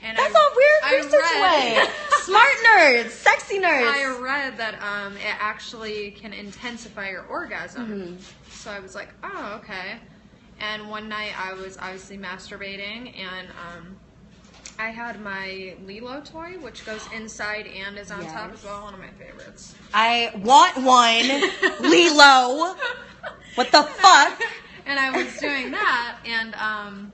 [0.02, 1.92] And That's I, a weird I research way.
[2.22, 3.86] Smart nerds, sexy nerds.
[3.86, 7.88] I read that um, it actually can intensify your orgasm.
[7.88, 8.16] Mm-hmm.
[8.50, 9.98] So I was like, oh, okay.
[10.60, 13.96] And one night I was obviously masturbating, and um,
[14.78, 18.82] I had my LELO toy, which goes inside and is on top as well.
[18.82, 19.74] One of my favorites.
[19.92, 21.28] I want one,
[21.90, 22.76] LELO.
[23.54, 24.40] What the fuck?
[24.86, 27.12] and I was doing that, and um,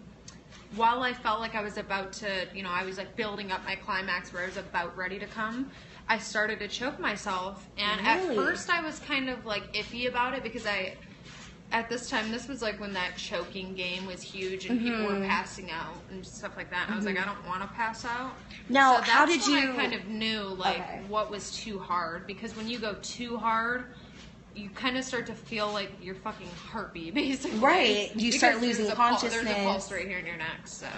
[0.77, 3.65] while I felt like I was about to, you know, I was like building up
[3.65, 5.71] my climax where I was about ready to come,
[6.09, 7.69] I started to choke myself.
[7.79, 8.31] And Really?
[8.31, 10.95] at first, I was kind of like iffy about it because I,
[11.73, 15.21] at this time, this was like when that choking game was huge and people Mm-hmm.
[15.23, 16.85] were passing out and stuff like that.
[16.87, 18.33] And I was like, I don't want to pass out.
[18.69, 21.01] Now, so how did when you- I kind of knew like Okay.
[21.09, 23.87] what was too hard because when you go too hard.
[24.55, 27.59] You kind of start to feel like you're fucking heartbeat, basically.
[27.59, 28.15] Right.
[28.17, 30.67] You start losing there's a pul- There's a pulse right here in your neck.
[30.67, 30.89] So,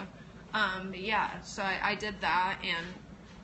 [0.54, 1.40] um, yeah.
[1.42, 2.86] So I, I did that, and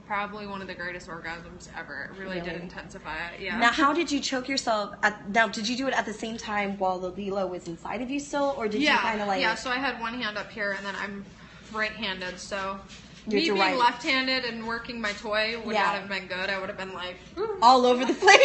[0.06, 2.04] probably one of the greatest orgasms ever.
[2.04, 2.50] It really, Really?
[2.50, 3.40] did intensify it.
[3.40, 3.58] Yeah.
[3.58, 4.94] Now, how did you choke yourself?
[5.02, 8.00] At, now, did you do it at the same time while the LELO was inside
[8.00, 8.94] of you still, or did yeah.
[8.94, 9.40] you kind of like?
[9.40, 9.54] yeah.
[9.54, 11.24] So I had one hand up here, and then I'm
[11.72, 12.38] right-handed.
[12.38, 12.78] So.
[13.26, 13.76] Me being right.
[13.76, 15.82] left-handed and working my toy would Yeah.
[15.82, 16.48] not have been good.
[16.48, 17.16] I would have been like,
[17.60, 18.40] all over the place.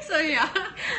[0.02, 0.48] so yeah.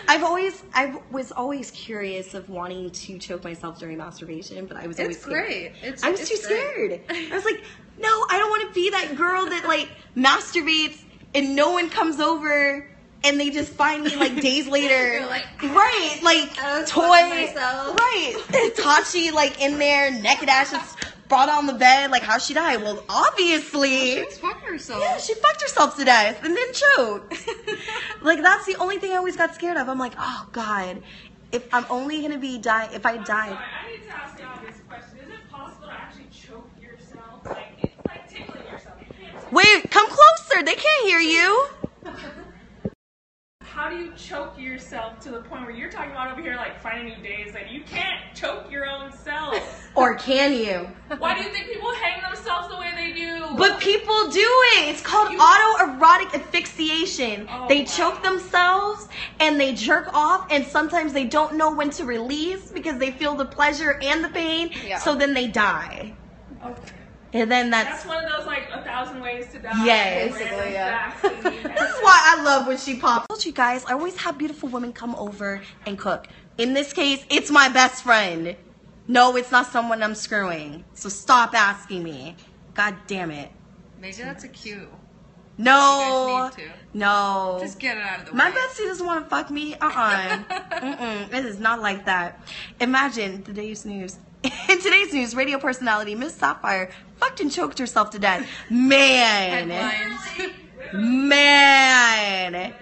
[0.08, 4.88] I've always, I was always curious of wanting to choke myself during masturbation, but I
[4.88, 5.46] was always It's scared.
[5.48, 5.72] great.
[5.82, 7.02] It's, I was it's too great.
[7.10, 7.30] scared.
[7.32, 7.64] I was like,
[8.00, 12.20] no, I don't want to be that girl that like masturbates and no one comes
[12.20, 12.88] over
[13.26, 15.26] and they just find me like days later.
[15.28, 16.54] Like, ah, right, like
[16.88, 17.98] toy, myself.
[17.98, 18.36] right?
[18.78, 20.96] Tachi like in there, naked ass,
[21.34, 22.12] just brought on the bed.
[22.12, 22.78] Like, how she die?
[22.78, 24.16] Well, obviously.
[24.16, 25.02] She fucked herself.
[25.02, 27.34] Yeah, she fucked herself to death and then choked.
[28.22, 29.90] like that's the only thing I always got scared of.
[29.90, 31.02] I'm like, oh god,
[31.52, 34.66] if I'm only gonna be die, if I die, sorry, I need to ask y'all
[34.66, 35.20] this question.
[35.20, 37.46] Is it possible to actually choke yourself?
[37.46, 38.96] Like, it's like tickling yourself.
[39.00, 40.64] You can't wait, come closer.
[40.64, 41.68] They can't hear you.
[43.84, 46.80] How do you choke yourself to the point where you're talking about over here like
[46.80, 47.54] finding new days?
[47.54, 49.58] Like, you can't choke your own self.
[49.96, 50.88] Or can you?
[51.20, 53.58] Why do you think people hang themselves the way they do?
[53.58, 54.40] But people do
[54.78, 54.88] it.
[54.88, 57.46] It's called You- autoerotic asphyxiation.
[57.52, 57.86] Oh, they wow.
[57.86, 59.08] choke themselves
[59.42, 63.36] and they jerk off, and sometimes they don't know when to release because they feel
[63.36, 64.72] the pleasure and the pain.
[64.88, 64.98] Yeah.
[65.00, 66.14] So then they die.
[66.66, 67.03] Okay.
[67.34, 69.72] And then That's that's one of those like a thousand ways to die.
[69.84, 70.34] Yes.
[70.34, 71.12] Basically, yeah.
[71.12, 73.26] facts This is why I love when she pops.
[73.30, 76.28] I told you guys, I always have beautiful women come over and cook.
[76.60, 78.56] In this case, it's my best friend.
[79.08, 80.86] No, it's not someone I'm screwing.
[80.94, 82.36] So stop asking me.
[82.76, 83.50] God damn it.
[84.00, 84.88] Maybe that's a cue.
[85.58, 86.28] No.
[86.28, 86.72] You guys need to.
[86.94, 87.58] No.
[87.62, 88.38] Just get it out of the way.
[88.38, 89.76] My bestie doesn't want to fuck me.
[89.76, 90.44] Uh-uh.
[90.82, 91.34] Mm-mm.
[91.34, 92.40] It is not like that.
[92.80, 94.18] Imagine today's news.
[94.44, 98.46] In today's news, radio personality Miss Sapphire fucked and choked herself to death.
[98.70, 99.70] Man.
[100.94, 102.74] Man.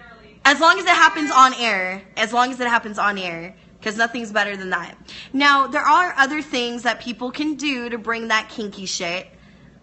[0.44, 2.02] As long as it happens on air.
[2.18, 3.56] As long as it happens on air.
[3.80, 4.98] Because nothing's better than that.
[5.34, 9.28] Now, there are other things that people can do to bring that kinky shit.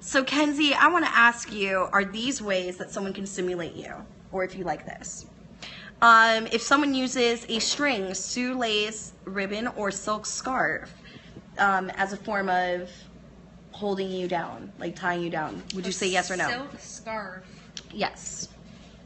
[0.01, 3.95] So, Kenzie, I want to ask you are these ways that someone can stimulate you?
[4.33, 5.27] Or if you like this?
[6.01, 10.93] Um, if someone uses a string, shoelace, ribbon, or silk scarf
[11.59, 12.91] um, as a form of
[13.73, 16.49] holding you down, like tying you down, would you say yes or no?
[16.49, 17.45] Silk scarf.
[17.93, 18.49] Yes.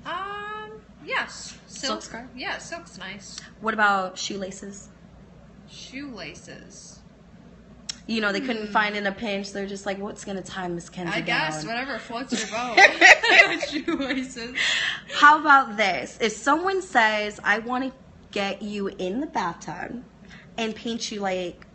[0.07, 0.73] Um,
[1.05, 1.59] yes.
[1.67, 2.27] Silk scarf?
[2.37, 3.39] Yeah, silk's nice.
[3.61, 4.89] What about shoelaces?
[5.69, 7.01] Shoelaces.
[8.07, 9.53] You know, they couldn't find in a pinch.
[9.53, 12.79] They're just like, what's going to tie Miss Kenzie I guess whatever floats your boat.
[13.69, 14.57] Shoelaces.
[15.15, 16.19] How about this?
[16.21, 17.93] If someone says, I want to
[18.33, 20.03] get you in the bathtub
[20.59, 21.67] and paint you like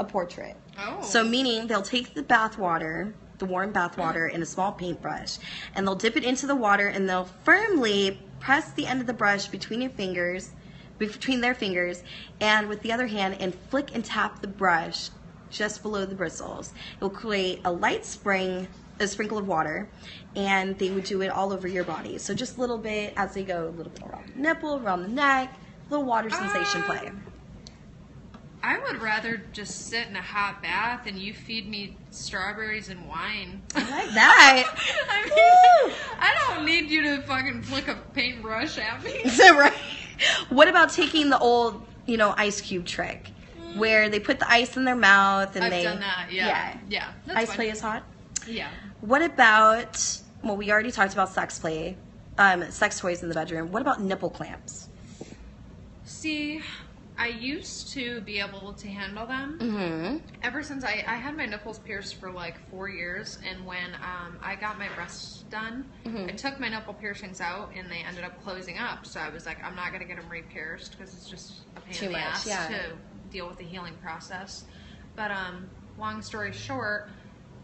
[0.00, 0.56] a portrait.
[0.78, 1.02] Oh.
[1.02, 5.38] So, meaning they'll take the bath water, the warm bath water, in a small paintbrush,
[5.74, 9.12] and they'll dip it into the water and they'll firmly press the end of the
[9.12, 10.50] brush between your fingers,
[10.98, 12.02] between their fingers,
[12.40, 15.10] and with the other hand, and flick and tap the brush
[15.50, 16.72] just below the bristles.
[16.96, 18.66] It will create a light spring,
[18.98, 19.88] a sprinkle of water,
[20.34, 22.16] and they would do it all over your body.
[22.18, 25.02] So, just a little bit as they go, a little bit around the nipple, around
[25.02, 25.54] the neck,
[25.90, 26.86] little water sensation ah.
[26.86, 27.12] play.
[28.62, 33.08] I would rather just sit in a hot bath and you feed me strawberries and
[33.08, 33.62] wine.
[33.74, 34.74] I like that.
[35.10, 39.22] I mean, I don't need you to fucking flick a paintbrush at me.
[39.50, 39.72] right.
[40.50, 43.30] What about taking the old, you know, ice cube trick,
[43.76, 46.28] where they put the ice in their mouth and I've they done that.
[46.30, 47.12] Yeah, yeah.
[47.26, 48.02] that's Ice play is hot.
[48.46, 48.68] Yeah.
[49.00, 50.20] What about?
[50.42, 51.96] Well, we already talked about sex play,
[52.36, 53.72] um, sex toys in the bedroom.
[53.72, 54.88] What about nipple clamps?
[56.04, 56.60] See,
[57.20, 59.58] I used to be able to handle them.
[59.60, 60.16] Mm-hmm.
[60.42, 64.38] Ever since I, I had my nipples pierced for like four years, and when um,
[64.42, 66.30] I got my breasts done, Mm-hmm.
[66.30, 69.04] I took my nipple piercings out, and they ended up closing up.
[69.04, 71.94] So I was like, I'm not gonna get them re-pierced because it's just a pain
[71.94, 72.68] Too in the much, ass yeah.
[72.68, 72.82] to
[73.30, 74.64] deal with the healing process.
[75.14, 77.10] But um, long story short,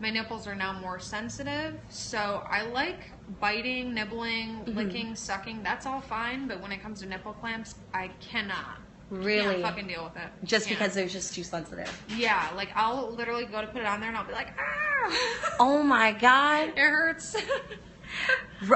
[0.01, 4.77] my nipples are now more sensitive, so I like biting, nibbling, Mm-hmm.
[4.77, 5.63] licking, sucking.
[5.63, 8.77] That's all fine, but when it comes to nipple clamps, I cannot.
[9.11, 9.55] Really?
[9.57, 10.29] Can't fucking deal with it.
[10.45, 10.79] Just Can't.
[10.79, 11.91] because they're just too sensitive.
[12.17, 15.57] Yeah, like I'll literally go to put it on there and I'll be like, ah,
[15.61, 16.71] Oh my god.
[16.71, 17.37] it hurts.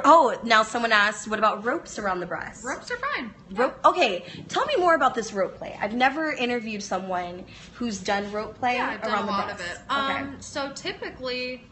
[0.05, 2.65] Oh, now someone asked, what about ropes around the breast?
[2.65, 3.33] Ropes are fine.
[3.53, 3.79] Rope.
[3.85, 5.79] Okay, tell me more about this rope play.
[5.81, 9.51] I've never interviewed someone who's done rope play Yeah, I've done around a the lot
[9.51, 9.79] of it.
[9.91, 10.21] Okay.
[10.21, 11.65] Um, so typically,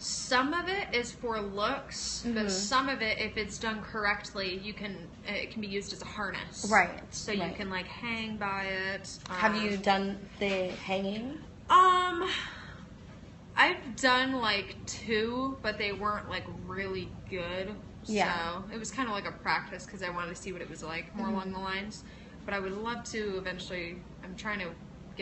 [0.00, 2.34] some of it is for looks, Mm-hmm.
[2.34, 6.02] but some of it, if it's done correctly, you can it can be used as
[6.02, 6.66] a harness.
[6.70, 9.18] Right, So you can like hang by it.
[9.28, 11.38] Have um, you done the hanging?
[11.68, 12.28] Um,
[13.56, 17.74] I've done like two, but they weren't like really good.
[18.06, 18.32] Yeah.
[18.34, 20.70] So it was kind of like a practice because I wanted to see what it
[20.70, 21.34] was like, more Mm-hmm.
[21.36, 22.04] along the lines.
[22.46, 23.96] But I would love to eventually.
[24.24, 24.68] I'm trying to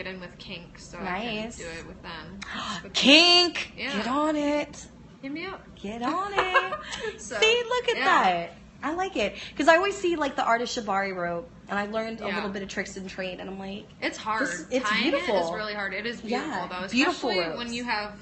[0.03, 1.57] get in with kink, so I Nice.
[1.57, 2.39] can do it with them.
[2.93, 3.73] Kink!
[3.77, 3.97] Yeah.
[3.97, 4.87] Get on it.
[5.21, 5.61] Hit me up.
[5.75, 6.73] Get on it.
[7.19, 8.05] So, see, look at yeah.
[8.05, 8.51] that.
[8.81, 9.35] I like it.
[9.51, 12.35] Because I always see like the artist Shibari rope, and I learned a Yeah.
[12.35, 14.47] little bit of tricks and trade, and I'm like, It's hard.
[14.47, 15.35] This- it's Tying beautiful.
[15.35, 15.93] It is really hard.
[15.93, 17.57] It is beautiful Yeah, though, beautiful especially ropes.
[17.57, 18.13] when you have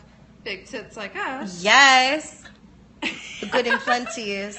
[0.43, 1.63] big tits like us.
[1.63, 2.43] yes.
[3.39, 4.57] The good and plenties.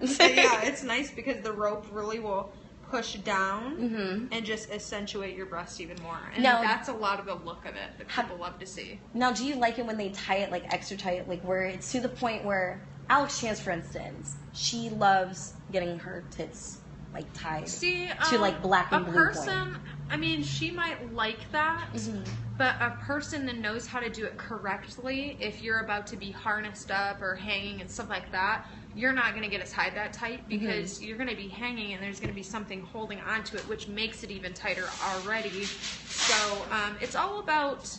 [0.00, 2.50] But yeah, it's nice because the rope really will
[2.90, 4.28] push down Mhm.
[4.32, 6.18] and just accentuate your breast even more.
[6.34, 9.00] And Now- that's a lot of the look of it that people love to see.
[9.14, 11.90] Now, do you like it when they tie it like extra tight, like where it's
[11.92, 16.78] to the point where Alex Chance, for instance, she loves getting her tits
[17.14, 17.68] like tied.
[17.68, 19.80] See, To, um, like, black and a blue person.
[20.10, 22.24] I mean, she might like that, Mhm.
[22.58, 26.30] but a person that knows how to do it correctly, if you're about to be
[26.30, 28.64] harnessed up or hanging and stuff like that,
[28.94, 30.48] you're not going to get it tied that tight Mm-hmm.
[30.48, 33.68] because you're going to be hanging and there's going to be something holding onto it,
[33.68, 35.68] which makes it even tighter already.
[36.08, 37.94] So um, it's all about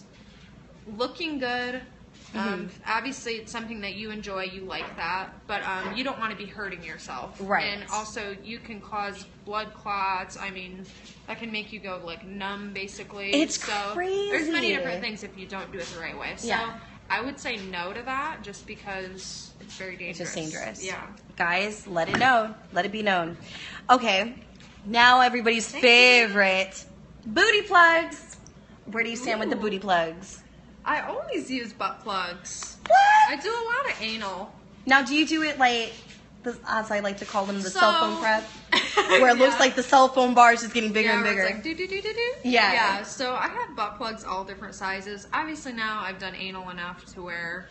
[0.87, 1.81] looking good.
[2.35, 4.43] Um, obviously, it's something that you enjoy.
[4.43, 7.37] You like that, but um, you don't want to be hurting yourself.
[7.39, 7.65] Right.
[7.65, 10.37] And also, you can cause blood clots.
[10.37, 10.85] I mean,
[11.27, 13.31] that can make you go like numb, basically.
[13.31, 16.33] It's so There's many different things if you don't do it the right way.
[16.37, 16.77] So Yeah.
[17.09, 20.17] I would say no to that, just because it's very It's dangerous.
[20.17, 20.85] just dangerous.
[20.85, 21.07] Yeah.
[21.37, 22.53] Guys, let it know.
[22.73, 23.37] Let it be known.
[23.89, 24.35] Okay.
[24.85, 25.89] Now everybody's Thank you.
[25.89, 26.85] favorite
[27.25, 28.35] booty plugs.
[28.85, 30.43] Where do you stand with the booty plugs?
[30.87, 32.77] I always use butt plugs.
[32.87, 32.97] What?
[33.29, 34.51] I do a lot of anal.
[34.85, 35.93] Now, do you do it like,
[36.43, 38.43] the, as I like to call them, the So- cell phone prep?
[39.09, 41.41] Where it looks like the cell phone bar is just getting bigger yeah, and bigger.
[41.43, 42.33] It's like do do do do do.
[42.43, 42.73] Yeah.
[42.73, 43.03] Yeah.
[43.03, 45.27] So I have butt plugs all different sizes.
[45.33, 47.67] Obviously now I've done anal enough to where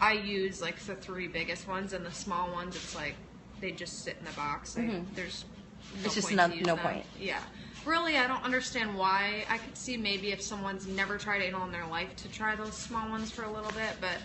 [0.00, 3.14] I use like the three biggest ones, and the small ones it's like
[3.60, 4.76] they just sit in the box.
[4.76, 6.06] Like, There's no Mm-hmm.
[6.06, 6.78] It's just no- no them.
[6.78, 7.04] point.
[7.20, 7.40] Yeah.
[7.84, 9.44] Really, I don't understand why.
[9.50, 12.72] I could see maybe if someone's never tried anal in their life to try those
[12.74, 14.16] small ones for a little bit, but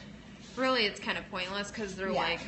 [0.56, 2.22] really it's kind of pointless because they're Yeah.
[2.22, 2.40] like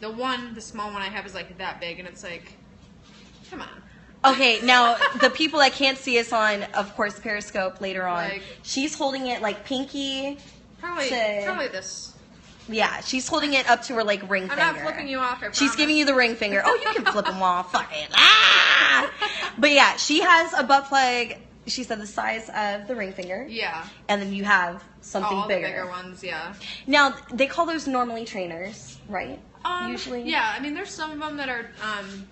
[0.00, 2.52] the one, the small one I have is like that big, and it's like,
[3.50, 3.82] come on.
[4.34, 8.42] Okay, now the people that can't see us on, of course, Periscope later on, Like-
[8.62, 10.38] she's holding it like pinky.
[10.80, 12.12] Probably, Say- probably this.
[12.68, 14.62] Yeah, she's holding it up to her like ring I'm finger.
[14.64, 15.42] not flipping you off.
[15.52, 16.62] She's giving you the ring finger.
[16.64, 17.72] Oh, you can flip them off.
[17.72, 18.08] Fuck it.
[18.14, 19.10] Ah!
[19.58, 21.34] But yeah, she has a butt plug.
[21.66, 23.84] She said the size of the ring finger, Yeah.
[24.08, 25.66] and then you have something All bigger.
[25.66, 26.54] the bigger ones, yeah.
[26.86, 29.38] Now they call those normally trainers, right?
[29.64, 32.26] Um, Usually, Yeah, I mean, there's some of them that are um,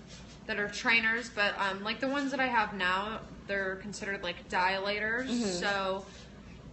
[0.46, 4.48] that are trainers, but um, like the ones that I have now, they're considered like
[4.48, 5.26] dilators.
[5.28, 5.42] Mm-hmm.
[5.44, 6.06] So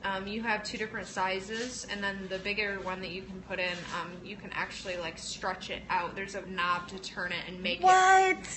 [0.05, 3.59] um, you have two different sizes, and then the bigger one that you can put
[3.59, 6.15] in, um, you can actually like stretch it out.
[6.15, 7.85] There's a knob to turn it and make it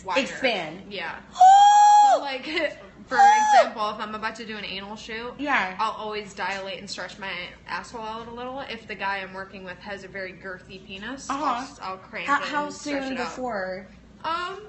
[0.05, 0.21] wider.
[0.21, 0.93] Expand.
[0.93, 1.19] Yeah.
[2.01, 2.45] So like,
[3.07, 5.75] for example, if I'm about to do an anal shoot, Yeah.
[5.81, 7.33] I'll always dilate and stretch my
[7.67, 8.61] asshole out a little.
[8.61, 11.45] If the guy I'm working with has a very girthy penis, Uh-huh.
[11.45, 13.27] I'll, I'll cramp How, it how soon it out.
[13.27, 13.89] before?
[14.23, 14.61] Um,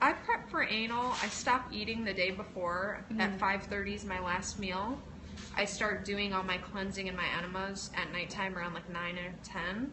[0.00, 1.12] I prep for anal.
[1.20, 3.00] I stop eating the day before.
[3.10, 3.20] Mm-hmm.
[3.20, 4.96] At 5:30 is my last meal.
[5.56, 9.34] I start doing all my cleansing and my enemas at nighttime around like 9 or
[9.42, 9.90] 10.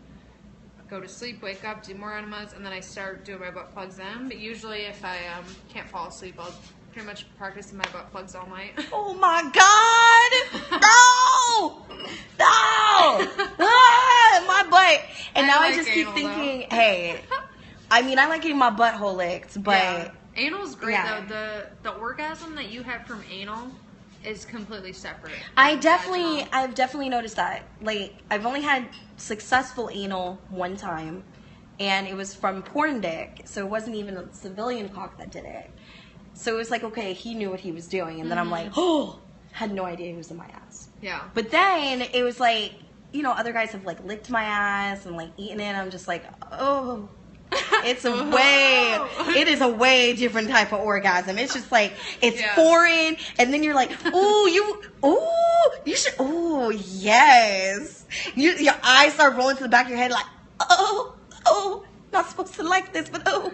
[0.90, 3.74] Go to sleep, wake up, do more enemas, and then I start doing my butt
[3.74, 4.28] plugs then.
[4.28, 6.54] But usually, if I um, can't fall asleep, I'll
[6.92, 8.74] pretty much practice my butt plugs all night.
[8.92, 10.82] Oh my God!
[10.82, 11.98] No!
[12.40, 13.48] No!
[13.60, 15.06] Ah, my butt.
[15.36, 17.22] And I now I like just keep thinking, hey,
[17.90, 20.12] I mean, I like getting my butthole licked, but Yeah.
[20.36, 21.22] Anal's great Yeah.
[21.22, 21.28] though.
[21.28, 23.72] The the orgasm that you have from anal
[24.26, 25.34] is completely separate.
[25.58, 26.48] I definitely.
[26.52, 27.64] I've definitely noticed that.
[27.82, 31.24] Like, I've only had successful anal one time,
[31.80, 35.46] and it was from porn dick, so it wasn't even a civilian cock that did
[35.46, 35.70] it.
[36.34, 38.68] So it was like, okay, he knew what he was doing, and then I'm like,
[38.68, 38.80] mm-hmm.
[38.80, 39.20] oh,
[39.52, 40.90] had no idea he was in my ass.
[41.02, 41.22] Yeah.
[41.34, 42.74] But then it was like,
[43.12, 45.74] you know, other guys have like licked my ass and like eaten it.
[45.74, 47.08] I'm just like, oh,
[47.86, 48.98] it's a way,
[49.40, 51.38] it is a way different type of orgasm.
[51.38, 52.56] It's just like it's Yeah.
[52.56, 58.06] foreign, and then you're like, ooh, you, ooh, you should, ooh, yes.
[58.36, 60.26] You, your eyes start rolling to the back of your head, like,
[60.60, 63.52] oh, oh, not supposed to like this, but oh.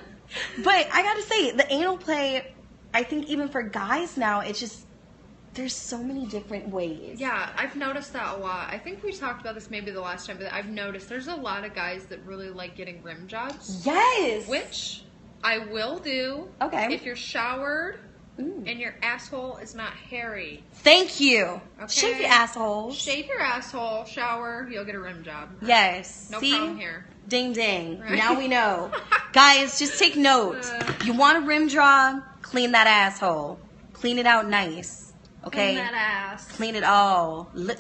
[0.63, 2.45] But I gotta say, the anal play,
[2.93, 4.85] I think even for guys now, it's just
[5.53, 7.19] there's so many different ways.
[7.19, 8.69] Yeah, I've noticed that a lot.
[8.71, 11.35] I think we talked about this maybe the last time, but I've noticed there's a
[11.35, 14.47] lot of guys that really like getting rim jobs, Yes.
[14.47, 15.01] which
[15.43, 16.47] I will do.
[16.61, 16.93] Okay.
[16.93, 17.99] If you're showered
[18.39, 18.63] Ooh.
[18.67, 21.59] and your asshole is not hairy, Thank you.
[21.81, 21.87] Okay.
[21.87, 22.91] Shave your asshole.
[22.91, 25.49] shave your asshole, shower, you'll get a rim job.
[25.61, 26.29] Yes.
[26.31, 26.51] No See?
[26.51, 27.05] problem here.
[27.27, 27.99] Ding ding.
[27.99, 28.13] Right.
[28.17, 28.91] Now we know.
[29.33, 30.65] Guys, just take note.
[30.65, 30.93] Uh.
[31.05, 32.23] you want a rim job?
[32.41, 33.59] Clean that asshole.
[33.93, 35.08] Clean it out nice.
[35.45, 35.73] Okay?
[35.73, 36.47] Clean that ass.
[36.51, 37.49] Clean it all.
[37.53, 37.75] Le-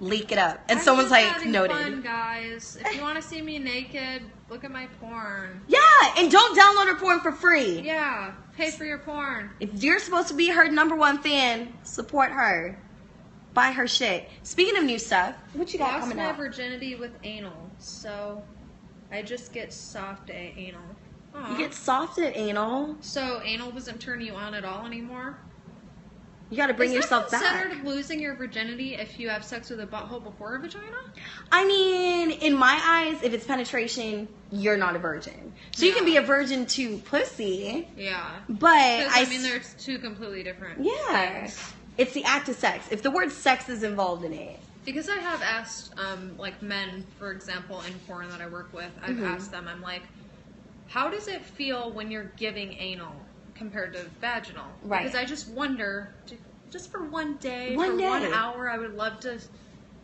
[0.00, 0.60] leak it up.
[0.68, 1.76] And I'm someone's like, noted.
[1.76, 2.76] Fun, guys.
[2.80, 5.62] If you want to see me naked, look at my porn.
[5.68, 5.78] Yeah,
[6.18, 7.80] and don't download her porn for free.
[7.80, 9.50] Yeah, pay for your porn.
[9.60, 12.78] If you're supposed to be her number one fan, support her.
[13.54, 14.28] Buy her shit.
[14.42, 16.36] Speaking of new stuff, what you got Lost coming my out?
[16.36, 18.42] virginity with anal, so
[19.12, 20.80] I just get soft at anal.
[21.36, 21.52] Aw.
[21.52, 22.96] You get soft at anal.
[23.00, 25.38] so anal doesn't turn you on at all anymore.
[26.50, 27.62] You got to bring Is yourself that back.
[27.62, 30.84] considered losing your virginity if you have sex with a butthole before a vagina?
[31.50, 35.52] I mean, in my eyes, if it's penetration, you're not a virgin.
[35.74, 38.40] So you can be a virgin to pussy, Yeah.
[38.48, 41.72] but I, I mean, there's two completely different yeah, things.
[41.96, 42.86] it's the act of sex.
[42.90, 47.06] If the word sex is involved in it, Because I have asked, um, like men,
[47.18, 49.24] for example, in porn that I work with, I've Mm-hmm.
[49.24, 50.02] asked them, I'm like,
[50.88, 53.12] how does it feel when you're giving anal
[53.54, 54.64] compared to vaginal?
[54.82, 55.02] Right.
[55.04, 56.12] Because I just wonder,
[56.70, 58.08] just for one day, One for day.
[58.08, 59.38] one hour, I would love to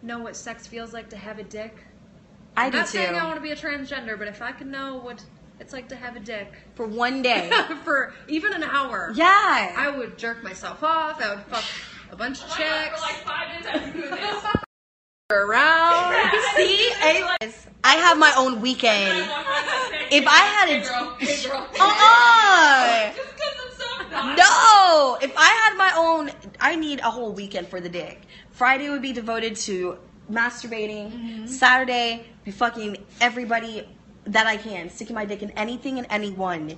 [0.03, 1.77] know what sex feels like to have a dick.
[2.57, 2.99] I I'm do not too.
[2.99, 5.25] saying I want to be a transgender, but if I could know what
[5.61, 7.51] it's like to have a dick For one day,
[7.85, 9.75] for even an hour, yeah.
[9.77, 11.21] I would jerk myself off.
[11.23, 11.65] I would fuck
[12.11, 14.45] a bunch of Oh my God, chicks for like five minutes after doing this.
[15.31, 16.33] around.
[16.57, 19.19] See, anyways, I have my own weekend.
[20.11, 21.69] If I had a- Hey girl, hey girl.
[21.79, 23.13] Uh-uh.
[23.15, 24.10] Just because it's so nice.
[24.37, 26.30] No, if I had my own,
[26.61, 28.22] I need a whole weekend for the dick.
[28.50, 29.98] Friday would be devoted to
[30.30, 31.11] masturbating.
[31.12, 31.46] Mm-hmm.
[31.46, 33.87] Saturday, be fucking everybody
[34.24, 36.76] that I can, sticking my dick in anything and anyone.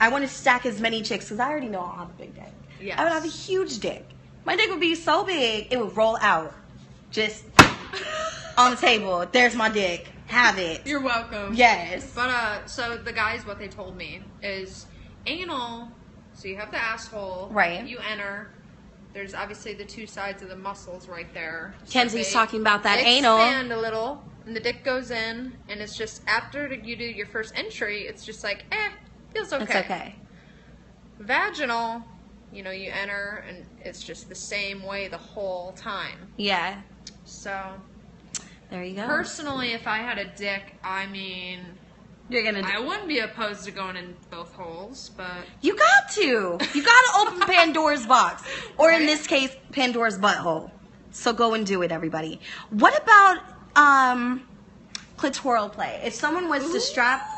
[0.00, 2.34] I want to stack as many chicks because I already know I'll have a big
[2.34, 2.52] dick.
[2.80, 2.98] Yes.
[2.98, 4.06] I would have a huge dick.
[4.44, 6.54] My dick would be so big it would roll out,
[7.10, 7.44] just
[8.58, 9.26] on the table.
[9.30, 10.08] There's my dick.
[10.26, 10.86] Have it.
[10.86, 11.54] You're welcome.
[11.54, 12.12] Yes.
[12.14, 14.86] But uh, so the guys, what they told me is
[15.26, 15.88] anal.
[16.40, 17.50] So you have the asshole.
[17.52, 17.86] Right.
[17.86, 18.48] You enter.
[19.12, 21.74] There's obviously the two sides of the muscles right there.
[21.84, 23.36] So Kenzie's talking about that anal.
[23.36, 27.26] Expand a little, and the dick goes in, and it's just after you do your
[27.26, 28.88] first entry, it's just like eh,
[29.34, 29.64] feels okay.
[29.64, 30.14] It's okay.
[31.20, 32.04] Vaginal,
[32.50, 36.28] you know, you enter, and it's just the same way the whole time.
[36.38, 36.80] Yeah.
[37.26, 37.74] So
[38.70, 39.06] There you go.
[39.06, 41.60] personally, if I had a dick, I mean.
[42.30, 42.62] You're gonna.
[42.64, 46.58] I wouldn't be opposed to going in both holes, but You got to.
[46.74, 48.44] You got to open Pandora's box,
[48.78, 50.70] or in this case, Pandora's butthole.
[51.10, 52.40] So go and do it, everybody.
[52.70, 53.38] What about
[53.74, 54.46] um,
[55.18, 56.00] clitoral play?
[56.04, 57.28] If someone was to strap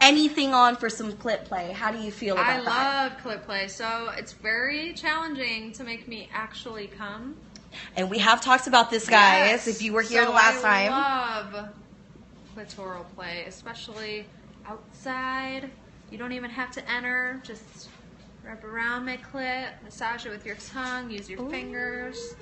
[0.00, 2.68] anything on for some clit play, how do you feel about I that?
[2.68, 7.36] I love clip play, so it's very challenging to make me actually come.
[7.96, 9.48] And we have talked about this, guys.
[9.50, 9.68] Yes.
[9.68, 10.90] If you were here So the last time.
[10.92, 11.68] I time, love
[12.56, 14.26] clitoral play, especially
[14.70, 15.70] outside.
[16.10, 17.40] You don't even have to enter.
[17.44, 17.88] Just
[18.44, 21.50] wrap around my clit, massage it with your tongue, use your Ooh.
[21.50, 22.34] fingers.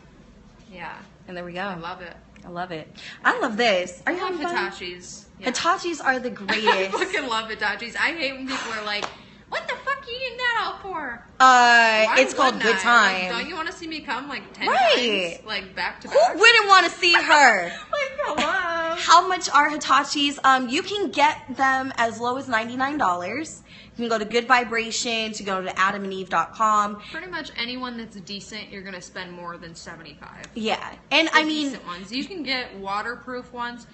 [0.73, 1.61] Yeah, and there we go.
[1.61, 2.15] I love it.
[2.45, 2.89] I love it.
[3.25, 4.03] I love this.
[4.07, 4.53] Are I you love?
[4.73, 5.25] Hitachis.
[5.41, 5.51] Yeah.
[5.51, 6.67] Hitachis are the greatest.
[6.69, 7.97] I fucking love Hitachis.
[7.97, 9.05] I hate when people are like,
[9.49, 11.25] "What the fuck are you eating that out for?
[11.41, 12.79] Uh, Why it's called Good I?
[12.81, 13.21] Time.
[13.23, 15.33] Like, don't you want to see me come like ten Right.
[15.39, 16.17] times, like back to back?
[16.33, 17.65] Who wouldn't want to see her?
[17.65, 18.78] Like, hello.
[18.99, 20.39] How much are Hitachis?
[20.45, 23.61] Um, you can get them as low as $99.
[23.97, 27.01] You can go to Good Vibrations, you go to adamandeve.com.
[27.11, 30.47] Pretty much anyone that's decent, you're gonna spend more than seventy-five.
[30.55, 30.95] Yeah.
[31.11, 32.13] And I mean, decent ones.
[32.13, 33.87] You can get waterproof ones.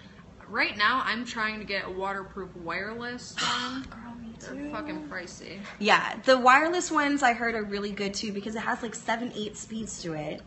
[0.48, 3.86] Right now, I'm trying to get a waterproof wireless one.
[4.40, 5.60] They're fucking pricey.
[5.78, 9.32] yeah, the wireless ones I heard are really good too because it has like seven,
[9.34, 10.42] eight speeds to it.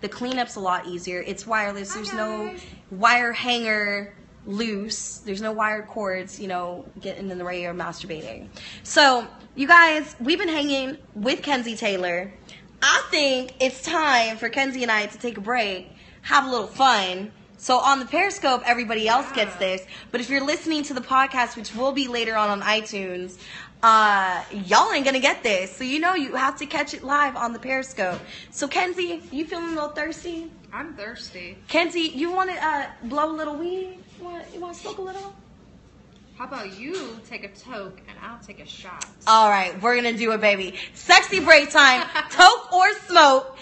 [0.00, 1.22] The cleanup's a lot easier.
[1.26, 1.94] It's wireless.
[1.94, 2.54] There's no
[2.90, 4.14] wire hanger
[4.46, 5.18] loose.
[5.18, 8.48] There's no wired cords, you know, getting in the way of masturbating.
[8.82, 12.32] So, you guys, we've been hanging with Kenzie Taylor.
[12.82, 15.90] I think it's time for Kenzie and I to take a break,
[16.22, 17.32] have a little fun.
[17.60, 19.84] So on the Periscope, everybody else gets this.
[20.12, 23.36] But if you're listening to the podcast, which will be later on on iTunes,
[23.82, 25.76] uh, y'all ain't gonna get this.
[25.76, 28.20] So you know you have to catch it live on the Periscope.
[28.50, 30.50] So Kenzie, you feeling a little thirsty?
[30.72, 31.58] I'm thirsty.
[31.68, 33.98] Kenzie, you want to uh, blow a little weed?
[34.18, 35.34] You want, you want to smoke a little?
[36.36, 39.04] How about you take a toke and I'll take a shot?
[39.26, 40.74] All right, we're gonna do it, baby.
[40.94, 42.06] Sexy break time.
[42.30, 43.58] Toke or smoke.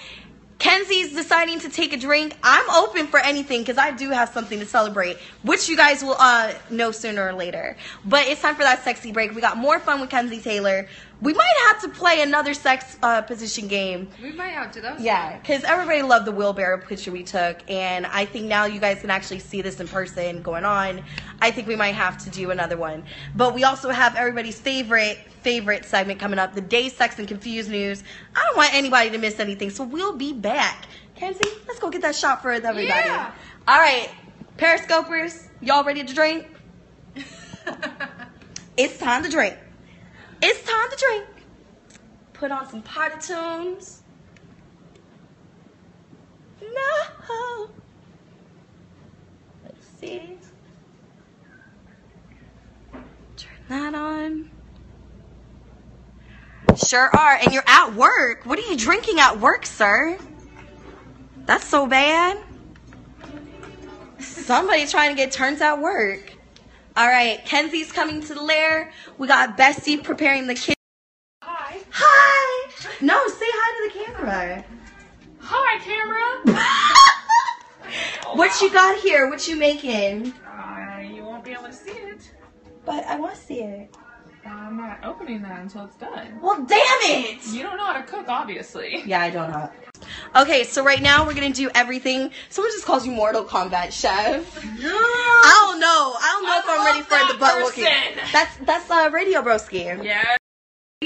[0.58, 2.34] Kenzie's deciding to take a drink.
[2.42, 6.16] I'm open for anything because I do have something to celebrate, which you guys will
[6.18, 7.76] uh, know sooner or later.
[8.04, 9.34] But it's time for that sexy break.
[9.34, 10.88] We got more fun with Kenzie Taylor.
[11.22, 14.08] We might have to play another sex uh, position game.
[14.22, 15.00] We might have to those.
[15.00, 19.00] Yeah, because everybody loved the wheelbarrow picture we took, and I think now you guys
[19.00, 21.02] can actually see this in person going on.
[21.40, 23.04] I think we might have to do another one.
[23.34, 27.70] But we also have everybody's favorite favorite segment coming up, the day sex and confused
[27.70, 28.02] news.
[28.34, 30.86] I don't want anybody to miss anything, so we'll be back.
[31.14, 32.86] Kenzie, let's go get that shot for everybody.
[32.88, 33.32] Yeah.
[33.66, 34.10] All right,
[34.58, 36.46] Periscopers, y'all ready to drink?
[38.76, 39.56] It's time to drink.
[40.42, 41.26] It's time to drink.
[42.32, 44.02] Put on some party tunes.
[46.60, 47.68] No.
[49.64, 50.38] Let's see.
[53.36, 54.50] Turn that on.
[56.76, 57.36] Sure are.
[57.36, 58.44] And you're at work.
[58.44, 60.18] What are you drinking at work, sir?
[61.46, 62.38] That's so bad.
[64.18, 66.35] Somebody's trying to get turns at work.
[66.96, 68.90] All right, Kenzie's coming to the lair.
[69.18, 70.74] We got Bessie preparing the kitchen.
[71.42, 71.78] Hi.
[71.90, 72.70] Hi.
[73.02, 74.64] No, say hi to the camera.
[75.40, 76.62] Hi, camera.
[78.34, 79.30] What you got here?
[79.30, 80.34] What you making?
[80.46, 82.30] Uh, you won't be able to see it.
[82.84, 83.96] But I want to see it.
[84.46, 86.38] I'm not opening that until it's done.
[86.40, 87.46] Well, damn it.
[87.48, 89.02] You don't know how to cook, obviously.
[89.04, 89.70] Yeah, I don't know.
[90.36, 92.30] Okay, so right now we're gonna do everything.
[92.50, 94.64] Someone just calls you Mortal Kombat Chef.
[94.64, 96.14] I don't know.
[96.18, 97.84] I don't know I if I'm ready for the butt person.
[98.32, 100.04] That's that's uh, Radio Broski.
[100.04, 100.36] Yeah.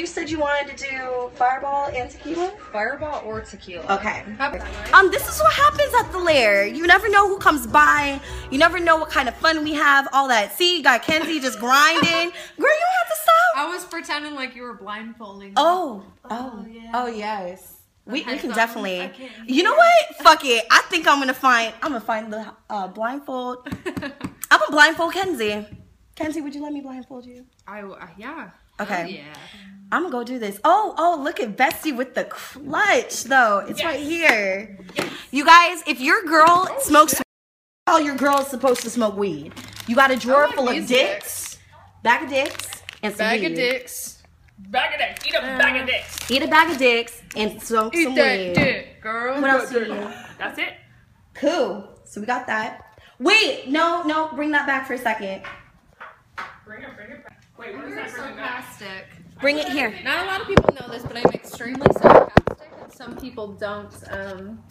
[0.00, 2.52] You said you wanted to do Fireball and tequila.
[2.72, 3.84] Fireball or tequila.
[3.96, 4.24] Okay.
[4.94, 6.66] Um, this is what happens at the lair.
[6.66, 8.18] You never know who comes by.
[8.50, 10.08] You never know what kind of fun we have.
[10.14, 10.54] All that.
[10.56, 12.00] See, you got Kenzie just grinding.
[12.08, 13.56] Girl, you don't have to stop.
[13.56, 15.52] I was pretending like you were blindfolding.
[15.56, 17.82] Oh, oh, oh, yes.
[18.06, 19.02] We, we can definitely.
[19.02, 19.12] I
[19.44, 20.16] You know what?
[20.22, 20.64] Fuck it.
[20.70, 21.74] I think I'm gonna find.
[21.82, 23.68] I'm gonna find the uh, blindfold.
[23.86, 25.66] I'm gonna blindfold Kenzie.
[26.14, 27.44] Kenzie, would you let me blindfold you?
[27.66, 28.50] I uh, yeah.
[28.80, 28.94] Okay.
[28.94, 29.22] Hell yeah.
[29.92, 30.60] I'm gonna go do this.
[30.62, 33.58] Oh, oh, look at Bessie with the clutch, though.
[33.58, 34.78] It's right here.
[35.32, 37.20] You guys, if your girl Oh, smokes,
[37.88, 39.52] all your girl is supposed to smoke weed.
[39.88, 41.58] You got a drawer like full of dicks,
[42.04, 44.22] bag of dicks, and some Bag of dicks.
[44.58, 45.26] Bag of dicks.
[45.26, 46.30] Eat a bag of dicks.
[46.30, 48.54] Eat a bag of dicks and smoke some weed.
[48.54, 49.40] dick, girl.
[49.40, 50.10] What else do you?
[50.38, 50.74] That's it.
[51.34, 51.98] Cool.
[52.04, 52.84] So we got that.
[53.18, 55.42] Wait, no, no, bring that back for a second.
[56.64, 57.42] Bring it, bring it back.
[57.60, 58.64] Wait, what is You're that bringing back?
[58.64, 59.06] sarcastic.
[59.40, 59.94] Bring it here.
[60.02, 63.94] Not a lot of people know this, but I'm extremely sarcastic, and some people don't
[64.10, 64.62] um,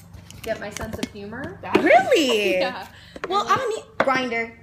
[0.42, 1.60] get my sense of humor.
[1.82, 2.54] Really?
[2.60, 2.88] Yeah.
[3.28, 4.60] Well, I don't need grinder.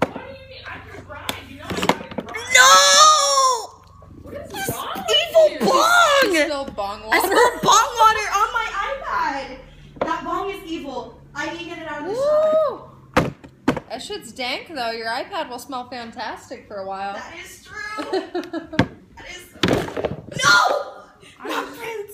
[0.00, 0.62] What do you mean?
[0.66, 1.48] I can grind.
[1.48, 2.54] You know I can grind.
[2.54, 3.82] No!
[4.22, 5.58] What is This wrong with evil you?
[5.60, 6.34] bong!
[6.34, 9.58] Spill bong I spilled bong water on my iPad.
[10.06, 11.18] That bong is evil.
[11.34, 12.87] I need to get it out of the shop.
[13.88, 13.94] Woo!
[13.94, 14.90] That shit's dank though.
[14.90, 17.14] Your iPad will smell fantastic for a while.
[17.14, 18.04] That is true.
[18.10, 19.54] that is.
[20.44, 21.04] No!
[21.44, 22.12] Not Prince.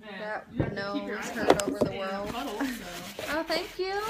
[0.00, 2.28] Man, That you have to keep your nose eyes heard over the world.
[2.30, 3.24] cuddle, so.
[3.30, 4.00] Oh, thank you.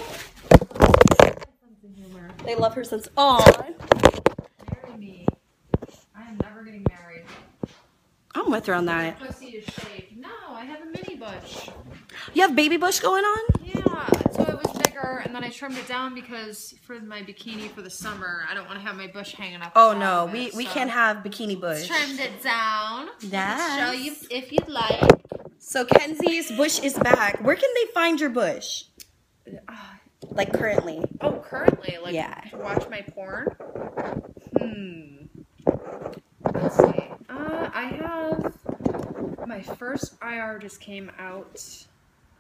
[2.44, 3.08] They love her since.
[3.16, 3.62] Aw.
[4.84, 5.26] Marry me.
[6.16, 7.24] I am never getting married.
[8.34, 9.18] I'm with her on that.
[9.18, 10.16] Pussy is shaved.
[10.16, 11.68] No, I have a mini bush.
[12.34, 13.38] You have baby bush going on?
[13.64, 15.22] Yeah, so it was bigger.
[15.24, 18.66] and then I trimmed it down because for my bikini for the summer, I don't
[18.66, 19.72] want to have my bush hanging up.
[19.76, 21.86] Oh no, we it, we so can't have bikini bush.
[21.86, 23.08] Trimmed it down.
[23.20, 23.78] Yes.
[23.78, 25.10] Show you if you'd like.
[25.58, 27.42] So Kenzie's bush is back.
[27.42, 28.84] Where can they find your bush?
[30.30, 31.02] Like currently.
[31.20, 32.40] Oh, currently, like Yeah.
[32.50, 33.46] to watch my porn.
[34.58, 35.26] Hmm.
[36.54, 37.08] Let's see.
[37.28, 38.56] Uh, I have
[39.46, 41.86] my first IR just came out.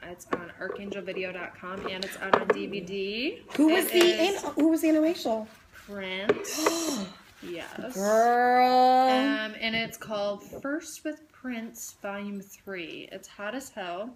[0.02, 3.40] It's on archangelvideo.com and it's out on DVD.
[3.56, 5.46] Who was It the in, who was the interracial?
[5.72, 7.06] Prince?
[7.42, 7.94] yes.
[7.94, 9.08] Girl.
[9.08, 13.08] Um, and it's called First with Prince, Volume 3.
[13.12, 14.10] It's hot as hell.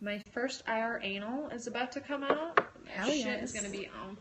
[0.00, 2.66] My first IR anal is about to come out.
[2.86, 3.42] Hell shit yes.
[3.42, 4.16] is going to be on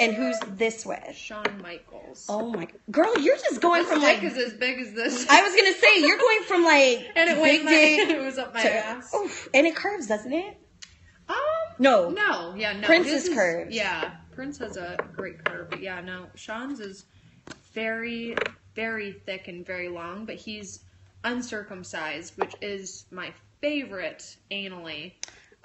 [0.00, 1.14] and who's this with?
[1.14, 2.26] Shawn Michaels.
[2.28, 5.28] Oh my girl, you're just going this from dick like is as big as this.
[5.28, 8.54] I was gonna say you're going from like and it went my, it was up
[8.54, 9.12] my to- ass.
[9.14, 10.56] Oof, and it curves, doesn't it?
[11.28, 11.34] Um,
[11.78, 12.10] No.
[12.10, 12.86] no, yeah, no.
[12.86, 13.72] Prince his is curved.
[13.72, 16.26] Yeah, Prince has a great curve, but yeah, no.
[16.34, 17.04] Sean's is
[17.74, 18.34] very,
[18.74, 20.80] very thick and very long, but he's
[21.24, 25.12] uncircumcised, which is my favorite anally.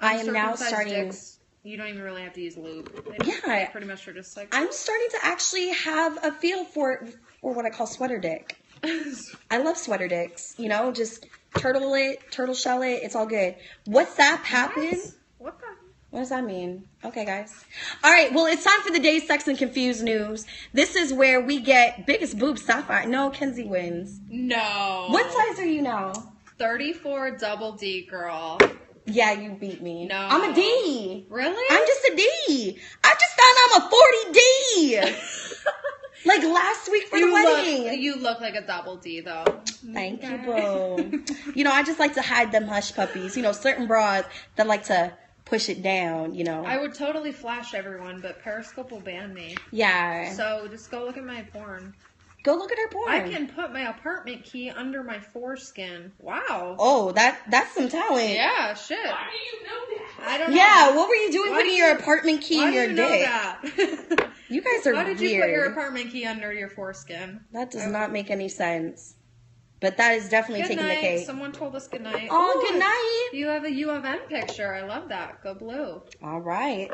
[0.00, 2.94] I am now starting- dicks, you don't even really have to use lube.
[3.18, 3.68] They Yeah.
[3.70, 4.54] pretty much are just like.
[4.54, 7.06] I'm starting to actually have a feel for
[7.40, 8.56] for what I call sweater dick.
[9.50, 10.54] I love sweater dicks.
[10.58, 13.00] You know, just turtle it, turtle shell it.
[13.02, 13.56] It's all good.
[13.86, 15.00] What's that happen?
[15.38, 15.66] what the?
[16.10, 16.86] What does that mean?
[17.04, 17.64] Okay, guys.
[18.04, 18.32] All right.
[18.32, 20.46] Well, it's time for the day sex and confused news.
[20.72, 23.04] This is where we get biggest boob sapphire.
[23.08, 24.20] No, Kenzie wins.
[24.28, 25.06] No.
[25.08, 26.12] What size are you now?
[26.58, 28.58] 34 double D girl.
[29.06, 30.06] Yeah, you beat me.
[30.06, 30.16] No.
[30.16, 31.26] I'm a D.
[31.28, 31.64] Really?
[31.70, 32.78] I'm just a D.
[33.02, 35.00] I just found out I'm a 40 D.
[36.26, 37.84] like last week for you the wedding.
[37.84, 39.62] Look, you look like a double D though.
[39.92, 41.24] Thank you, boo.
[41.54, 43.36] you know, I just like to hide them hush puppies.
[43.36, 44.24] You know, certain bras
[44.56, 45.12] that like to
[45.44, 46.64] push it down, you know.
[46.64, 49.56] I would totally flash everyone, but Periscope will ban me.
[49.70, 50.32] yeah.
[50.32, 51.94] So just go look at my porn.
[52.44, 53.10] Go look at her porn.
[53.10, 56.12] I can put my apartment key under my foreskin.
[56.20, 56.76] Wow.
[56.78, 58.30] Oh, that that's some talent.
[58.30, 58.98] Yeah, shit.
[59.04, 60.28] Why do you know that?
[60.28, 60.56] I don't know.
[60.56, 62.88] Yeah, what were you doing Why putting do your apartment key Why in do your
[62.90, 63.24] you know dick?
[64.18, 64.30] that?
[64.50, 65.06] You guys are weird.
[65.06, 67.40] Why did you put your apartment key under your foreskin?
[67.52, 69.14] that does I- not make any sense.
[69.80, 70.94] But that is definitely Good taking night.
[70.96, 71.26] the cake.
[71.26, 72.28] Someone told us good night.
[72.30, 73.30] Oh, Ooh, good night.
[73.38, 74.72] You have a U of M picture.
[74.74, 75.42] I love that.
[75.42, 76.00] Go blue.
[76.22, 76.90] All right.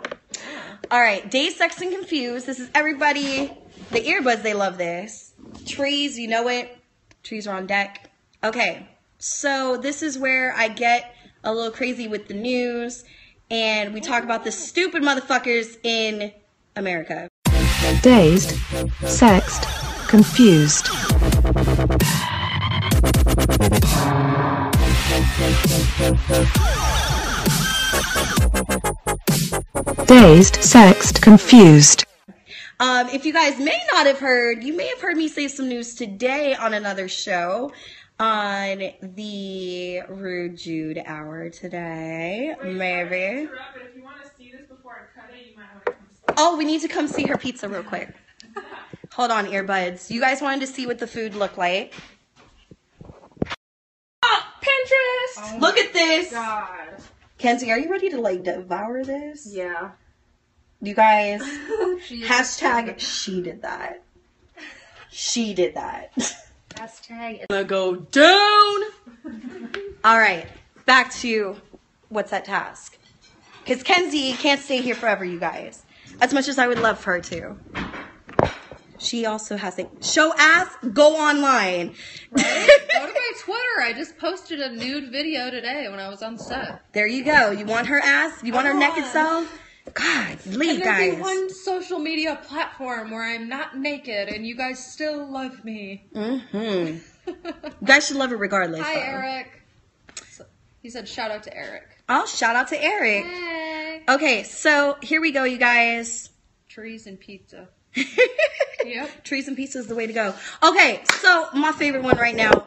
[0.90, 1.28] All right.
[1.30, 2.46] Day sex and confused.
[2.46, 3.53] This is everybody.
[3.92, 5.30] The earbuds, they love this.
[5.66, 6.76] Trees, you know it.
[7.22, 8.11] Trees are on deck.
[8.42, 8.88] Okay.
[9.18, 13.05] So this is where I get a little crazy with the news
[13.51, 16.32] and we talk about the stupid motherfuckers in
[16.76, 17.28] America.
[18.03, 18.57] dazed,
[19.05, 19.64] sexed,
[20.09, 20.88] confused.
[30.07, 32.05] Dazed, sexed, confused.
[32.81, 35.68] Um, if you guys may not have heard, you may have heard me say some
[35.68, 37.72] news today on another show
[38.18, 42.55] on the Rude Jude Hour today.
[42.62, 43.16] Wait, Maybe.
[43.16, 43.51] if
[43.95, 46.22] you want to see this before I cut it, you might want to come see
[46.26, 46.35] it.
[46.39, 48.14] Oh, we need to come see her pizza real quick.
[49.12, 50.11] Hold on, earbuds.
[50.11, 51.93] You guys wanted to see what the food looked like.
[54.22, 55.61] Ah, Pinterest!
[55.61, 56.31] Look at this!
[56.31, 57.03] God.
[57.37, 59.47] Kenzie, are you ready to like devour this?
[59.53, 59.91] Yeah.
[60.83, 61.43] You guys,
[62.07, 64.03] She hashtag she did that.
[65.11, 66.12] She did that.
[66.70, 67.41] Hashtag.
[67.41, 68.83] I'm gonna go down.
[70.05, 70.47] All right,
[70.87, 71.57] back to
[72.09, 72.97] what's that task?
[73.62, 75.85] Because Kenzie can't stay here forever, you guys.
[76.20, 77.57] As much as I would love her to.
[78.99, 80.68] She also has a show ass.
[80.93, 81.95] Go online.
[82.35, 83.81] Go to my Twitter.
[83.83, 86.83] I just posted a nude video today when I was on set.
[86.93, 87.51] there you go.
[87.51, 88.43] You want her ass?
[88.43, 89.59] You want her naked self?
[89.95, 91.14] God, leave guys.
[91.14, 96.07] be one social media platform where I'm not naked and you guys still love me?
[96.14, 96.99] Mm-hmm.
[97.80, 98.80] You guys should love it regardless.
[98.80, 99.01] Hi, though.
[99.01, 99.62] Eric.
[100.82, 103.24] He said, "Shout out to Eric." Oh, shout out to Eric.
[103.24, 104.03] Hey.
[104.09, 106.30] Okay, so here we go, you guys.
[106.68, 107.68] Trees and pizza.
[108.84, 109.24] Yep.
[109.24, 110.34] Trees and pizza is the way to go.
[110.62, 112.66] Okay, so my favorite one right now.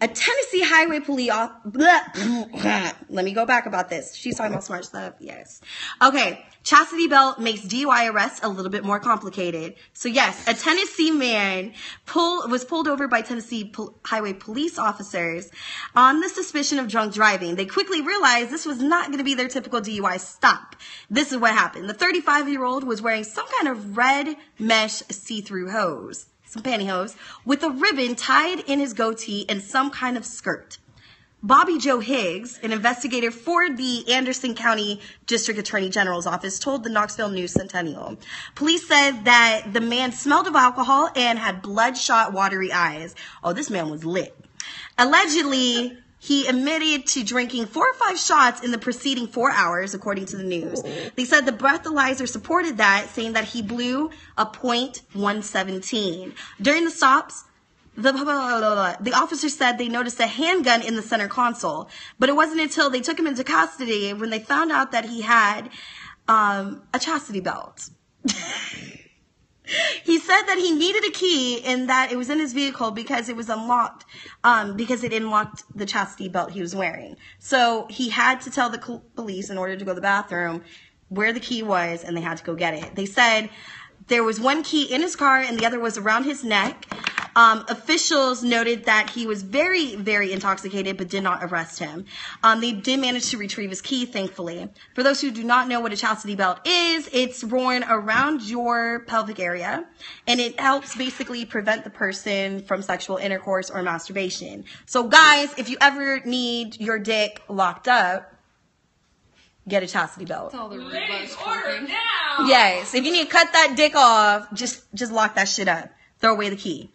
[0.00, 1.30] A Tennessee highway police.
[1.30, 1.52] off-
[3.08, 4.14] Let me go back about this.
[4.14, 5.14] She's talking about smart stuff.
[5.20, 5.62] Yes.
[6.02, 6.44] Okay.
[6.64, 9.74] Chastity belt makes DUI arrests a little bit more complicated.
[9.92, 11.74] So yes, a Tennessee man
[12.06, 15.50] pull was pulled over by Tennessee pol- highway police officers
[15.94, 17.56] on the suspicion of drunk driving.
[17.56, 20.74] They quickly realized this was not going to be their typical DUI stop.
[21.10, 21.86] This is what happened.
[21.86, 27.16] The 35 year old was wearing some kind of red mesh see-through hose some pantyhose
[27.44, 30.78] with a ribbon tied in his goatee and some kind of skirt.
[31.44, 36.88] Bobby Joe Higgs, an investigator for the Anderson County District Attorney General's office, told the
[36.88, 38.16] Knoxville News Centennial.
[38.54, 43.14] Police said that the man smelled of alcohol and had bloodshot, watery eyes.
[43.44, 44.34] Oh, this man was lit.
[44.96, 50.24] Allegedly, he admitted to drinking four or five shots in the preceding four hours, according
[50.24, 50.80] to the news.
[50.82, 51.10] Oh.
[51.14, 56.32] They said the breathalyzer supported that, saying that he blew a point one seventeen.
[56.62, 57.44] During the stops,
[57.96, 61.88] the, the officer said they noticed a handgun in the center console,
[62.18, 65.22] but it wasn't until they took him into custody when they found out that he
[65.22, 65.70] had
[66.28, 67.90] um, a chastity belt.
[70.04, 73.28] he said that he needed a key and that it was in his vehicle because
[73.28, 74.04] it was unlocked,
[74.42, 77.16] um, because it unlocked the chastity belt he was wearing.
[77.38, 80.62] So he had to tell the police in order to go to the bathroom
[81.08, 82.94] where the key was and they had to go get it.
[82.94, 83.50] They said
[84.08, 86.86] there was one key in his car and the other was around his neck.
[87.36, 92.06] Um, officials noted that he was very, very intoxicated but did not arrest him.
[92.42, 94.68] Um, they did manage to retrieve his key, thankfully.
[94.94, 99.00] For those who do not know what a chastity belt is, it's worn around your
[99.00, 99.84] pelvic area
[100.26, 104.64] and it helps basically prevent the person from sexual intercourse or masturbation.
[104.86, 108.32] So, guys, if you ever need your dick locked up,
[109.68, 110.52] get a chastity belt.
[110.52, 112.46] That's all the Ladies, order now.
[112.46, 115.90] Yes, if you need to cut that dick off, just just lock that shit up.
[116.20, 116.90] Throw away the key.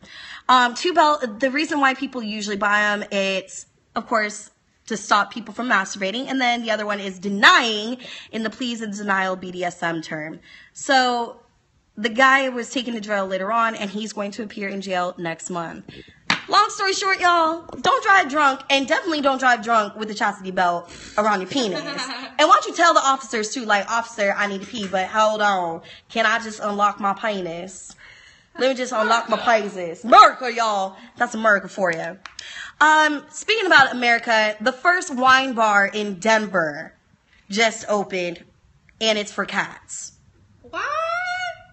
[0.48, 1.40] Um, two belt.
[1.40, 4.52] The reason why people usually buy them, it's of course
[4.88, 7.98] to stop people from masturbating, and then the other one is denying
[8.32, 10.40] in the pleas and denial BDSM term.
[10.74, 11.42] So
[11.96, 15.14] the guy was taken to jail later on, and he's going to appear in jail
[15.18, 15.86] next month.
[16.48, 20.50] Long story short, y'all, don't drive drunk, and definitely don't drive drunk with a chastity
[20.50, 20.90] belt
[21.20, 21.80] around your penis.
[21.82, 22.00] and
[22.40, 25.42] why don't you tell the officers too, like, officer, I need to pee, but hold
[25.42, 27.96] on, can I just unlock my penis?
[28.60, 30.04] Let me just unlock my penis.
[30.04, 30.98] America, y'all.
[31.16, 32.18] That's America for you.
[32.82, 36.94] Um, speaking about America, the first wine bar in Denver
[37.50, 38.44] just opened,
[39.00, 40.14] and it's for cats.
[40.62, 40.84] What?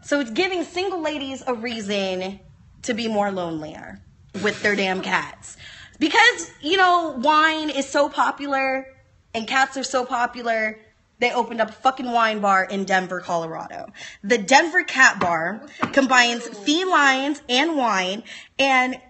[0.05, 2.39] So it's giving single ladies a reason
[2.83, 4.01] to be more lonelier
[4.43, 5.57] with their damn cats.
[5.99, 8.87] Because, you know, wine is so popular
[9.35, 10.79] and cats are so popular,
[11.19, 13.87] they opened up a fucking wine bar in Denver, Colorado.
[14.23, 15.63] The Denver Cat Bar
[15.93, 18.23] combines felines and wine,
[18.59, 19.01] and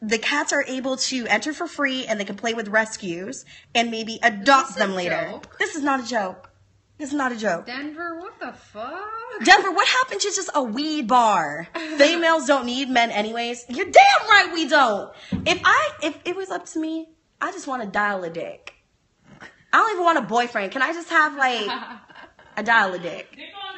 [0.00, 3.44] the cats are able to enter for free and they can play with rescues
[3.74, 5.28] and maybe adopt them later.
[5.30, 5.56] joke?
[5.58, 6.50] This is not a joke.
[6.98, 7.66] This is not a joke.
[7.66, 8.94] Denver, what the fuck?
[9.44, 11.68] Denver, what happened to just a weed bar?
[11.98, 13.64] Females don't need men anyways.
[13.68, 15.12] You're damn right we don't.
[15.44, 17.08] If I if it was up to me,
[17.40, 18.75] I just want to dial a dick.
[19.72, 20.72] I don't even want a boyfriend.
[20.72, 21.68] Can I just have like
[22.56, 23.30] a dial a dick?
[23.34, 23.76] Dick on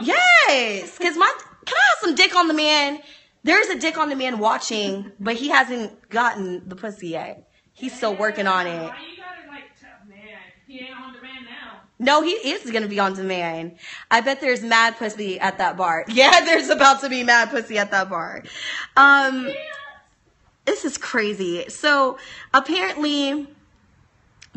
[0.00, 0.06] the.
[0.06, 1.32] Yes, because my
[1.64, 3.00] can I have some dick on the man?
[3.44, 7.48] There's a dick on the man watching, but he hasn't gotten the pussy yet.
[7.72, 8.76] He's still working on it.
[8.76, 10.18] Why you gotta like tell man?
[10.66, 11.80] He ain't on demand now.
[12.00, 13.76] No, he is gonna be on demand.
[14.10, 16.04] I bet there's mad pussy at that bar.
[16.08, 18.42] Yeah, there's about to be mad pussy at that bar.
[18.96, 19.50] Um,
[20.64, 21.68] this is crazy.
[21.68, 22.18] So
[22.52, 23.46] apparently,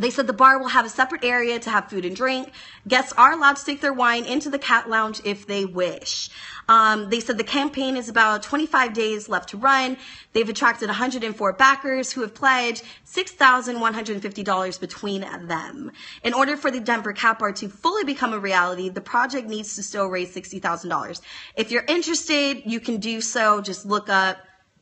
[0.01, 2.51] they said the bar will have a separate area to have food and drink.
[2.87, 6.29] Guests are allowed to take their wine into the cat lounge if they wish.
[6.69, 9.97] Um, they said the campaign is about 25 days left to run.
[10.31, 15.91] They've attracted 104 backers who have pledged $6,150 between them.
[16.23, 19.75] In order for the Denver Cat Bar to fully become a reality, the project needs
[19.75, 21.21] to still raise $60,000.
[21.55, 23.59] If you're interested, you can do so.
[23.59, 24.37] Just look up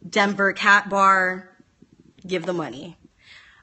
[0.07, 1.49] Denver Cat Bar,
[2.25, 2.98] give the money.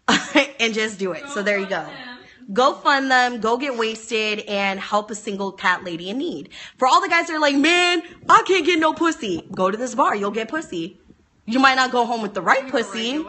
[0.61, 1.29] and just do it.
[1.29, 1.83] So there you go.
[1.83, 2.19] them.
[2.53, 6.51] Go fund them, go get wasted, and help a single cat lady in need.
[6.79, 9.49] For all the guys that are like, man, I can't get no pussy.
[9.53, 11.01] Go to this bar, you'll get pussy.
[11.45, 13.25] You might not go home with the right a pussy.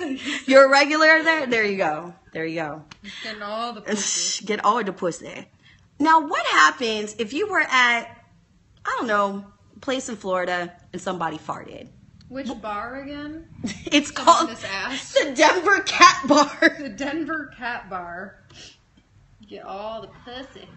[0.46, 1.46] You're a regular there?
[1.46, 2.14] There you go.
[2.32, 2.84] There you go.
[3.22, 4.44] Getting all the pussy.
[4.44, 5.48] Get all the pussy.
[5.98, 8.04] Now, what happens if you were at,
[8.84, 11.88] I don't know, a place in Florida and somebody farted?
[12.28, 13.46] Which bar again?
[13.86, 16.76] It's called the Denver Cat Bar.
[16.80, 18.40] The Denver Cat Bar.
[19.48, 20.68] Get all the pussy.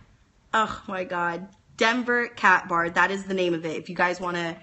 [0.53, 1.47] Oh my god.
[1.75, 2.91] Denver Cat Bar.
[2.91, 3.77] That is the name of it.
[3.77, 4.57] If you guys want to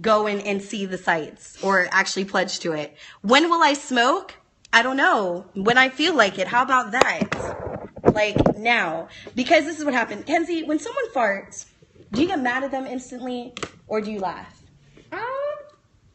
[0.00, 2.96] go in and see the sites or actually pledge to it.
[3.22, 4.34] When will I smoke?
[4.72, 5.46] I don't know.
[5.54, 6.46] When I feel like it.
[6.46, 8.14] How about that?
[8.14, 9.08] Like now.
[9.34, 10.26] Because this is what happened.
[10.26, 11.66] Kenzie, when someone farts,
[12.12, 13.54] do you get mad at them instantly
[13.88, 14.62] or do you laugh?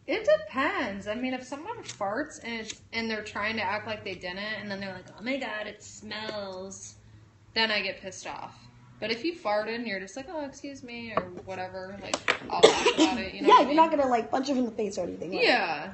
[0.08, 1.08] It depends.
[1.08, 4.70] I mean, if someone farts and and they're trying to act like they didn't, and
[4.70, 6.96] then they're like, "Oh my god, it smells,"
[7.54, 8.56] then I get pissed off.
[9.00, 12.16] But if you farted and you're just like, "Oh, excuse me," or whatever, like
[12.50, 13.34] I'll laugh about it.
[13.36, 13.48] You know?
[13.48, 13.76] yeah, what I you're mean?
[13.78, 15.32] not gonna like punch them in the face or anything.
[15.32, 15.44] right?
[15.44, 15.94] Yeah.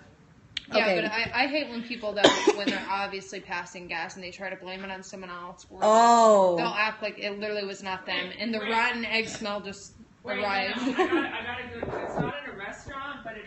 [0.74, 0.96] Yeah, Okay.
[1.02, 4.50] but I, I hate when people that when they're obviously passing gas and they try
[4.50, 5.66] to blame it on someone else.
[5.70, 6.58] Or Oh.
[6.58, 9.94] they'll act like it literally was not them, and the rotten egg smell just
[10.24, 10.76] Wait, arrived.
[10.78, 11.84] no, no, I got I got a good.
[12.04, 13.47] It's not in a restaurant, but it is.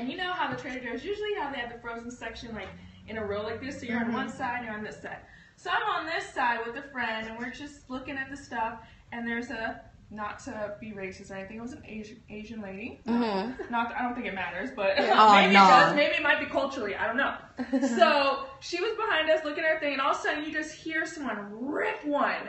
[0.00, 2.68] And you know how the Trader Joe's usually how they have the frozen section like
[3.06, 3.80] in a row like this.
[3.80, 5.18] So you're on one side, you're on this side.
[5.56, 8.78] So I'm on this side with a friend, and we're just looking at the stuff.
[9.12, 11.58] And there's a not to be racist or anything.
[11.58, 13.02] It was an Asian Asian lady.
[13.06, 13.70] Mhm.
[13.70, 15.64] Not, I don't think it matters, but Oh, maybe no.
[15.64, 15.94] it does.
[15.94, 16.94] Maybe it might be culturally.
[16.96, 17.34] I don't know.
[17.98, 20.50] so she was behind us looking at her thing, and all of a sudden you
[20.52, 22.48] just hear someone rip one,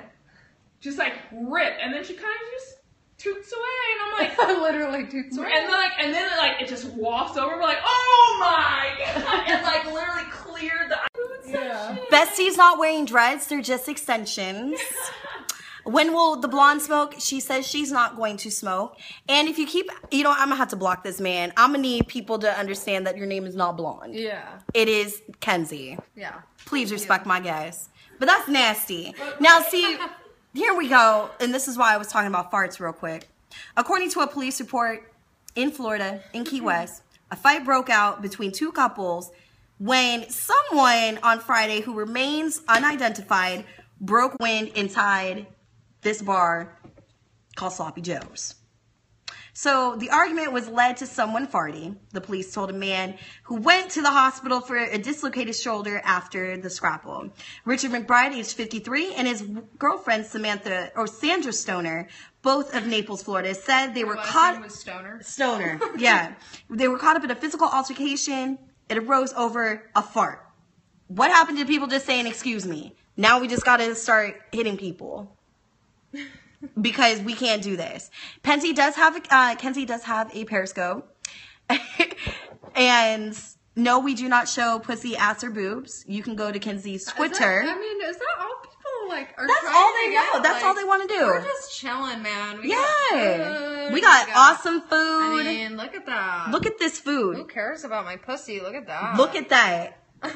[0.80, 2.76] just like rip, and then she kind of just
[3.22, 3.62] toots away,
[3.94, 4.40] and I'm like.
[4.40, 7.56] I literally toots And then like, and then like, it just walks over.
[7.56, 9.44] We're like, oh my god!
[9.48, 12.04] And like, literally cleared the food section.
[12.10, 14.80] Bessie's not wearing dreads, they're just extensions.
[15.84, 17.16] When will the blonde smoke?
[17.18, 18.98] She says she's not going to smoke.
[19.28, 21.52] And if you keep, you know, I'm gonna have to block this man.
[21.58, 24.14] I'm gonna need people to understand that your name is not blonde.
[24.14, 25.98] Yeah, It is Kenzie.
[26.16, 26.42] yeah.
[26.66, 27.90] Please respect my guys.
[28.20, 29.16] But that's nasty.
[29.40, 29.98] Now, see,
[30.54, 31.30] here we go.
[31.40, 33.28] And this is why I was talking about farts real quick.
[33.76, 35.12] According to a police report
[35.56, 36.68] in Florida, in Key mm-hmm.
[36.68, 39.32] West, a fight broke out between two couples
[39.78, 43.66] when someone on Friday who remains unidentified
[44.00, 45.48] broke wind inside
[46.02, 46.78] this bar
[47.56, 48.56] called Sloppy Joe's.
[49.54, 51.98] So the argument was led to someone farting.
[52.12, 56.58] The police told a man who went to the hospital for a dislocated shoulder after
[56.58, 57.30] the scrapple.
[57.66, 59.46] Richard McBride, age 53, and his
[59.78, 62.08] girlfriend Samantha or Sandra Stoner,
[62.42, 64.62] both of Naples, Florida, said they were caught.
[64.62, 65.22] was Stoner.
[65.22, 66.34] Stoner, yeah.
[66.70, 68.58] they were caught up in a physical altercation.
[68.90, 70.46] It arose over a fart.
[71.08, 72.96] What happened to people just saying, excuse me?
[73.18, 75.36] Now we just gotta start hitting people.
[76.80, 78.10] because we can't do this.
[78.44, 81.08] Kenzie does have, a- uh, Kenzie does have a Periscope.
[82.76, 83.38] and
[83.76, 86.04] no, we do not show pussy, ass, or boobs.
[86.08, 87.64] You can go to Kenzie's Is that- Twitter.
[87.66, 90.42] I mean, is that all people like are That's all they know.
[90.44, 91.26] That's Like, all they wanna do.
[91.26, 92.62] We're just chilling, man.
[92.62, 92.76] We yeah.
[92.78, 93.58] got
[93.88, 94.92] food, we got awesome food.
[94.92, 96.52] I mean, look at that.
[96.52, 97.38] Look at this food.
[97.38, 98.60] Who cares about my pussy?
[98.60, 99.18] Look at that.
[99.18, 99.98] Look at that.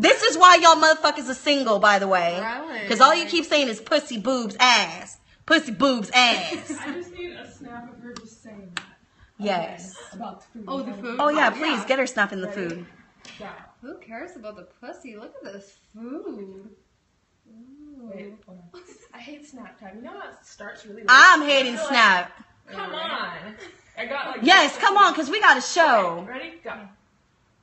[0.00, 2.40] This is why y'all motherfuckers are single, by the way.
[2.40, 2.82] Really?
[2.82, 5.18] Because all you keep saying is pussy, boobs, ass.
[5.48, 6.78] Pussy, boobs, ass.
[6.78, 8.84] I just need a snap of her just saying that
[9.38, 9.96] yes.
[10.12, 10.64] about the food.
[10.68, 11.16] Oh, the food.
[11.18, 12.84] Oh, yeah, please get her snapping the food.
[13.40, 13.54] Yeah.
[13.80, 15.16] Who cares about the pussy?
[15.16, 16.68] Look at this food.
[17.98, 18.34] Wait.
[19.14, 19.96] I hate Snapchat.
[19.96, 21.00] You know how it starts really.
[21.00, 21.06] late?
[21.08, 22.44] I'm hating Like, Snap.
[22.70, 23.54] Come on.
[23.96, 24.40] I got like.
[24.42, 26.26] Yes, come on, because we got a show.
[26.28, 26.60] Ready?
[26.62, 26.74] Go.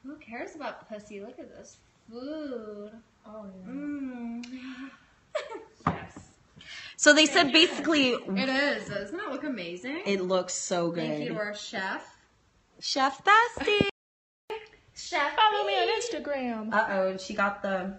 [0.03, 1.21] Who cares about pussy?
[1.21, 1.77] Look at this
[2.09, 2.89] food.
[3.27, 3.71] Oh yeah.
[3.71, 4.43] Mm.
[6.95, 7.01] Yes.
[7.03, 8.87] So they said basically It is.
[8.89, 10.01] Doesn't it look amazing?
[10.05, 11.07] it looks so good.
[11.07, 12.15] Thank you to our chef.
[12.79, 13.87] Chef Bestie.
[14.95, 15.35] Chef.
[15.35, 16.73] Follow me on Instagram.
[16.73, 17.97] Uh oh, and she got the.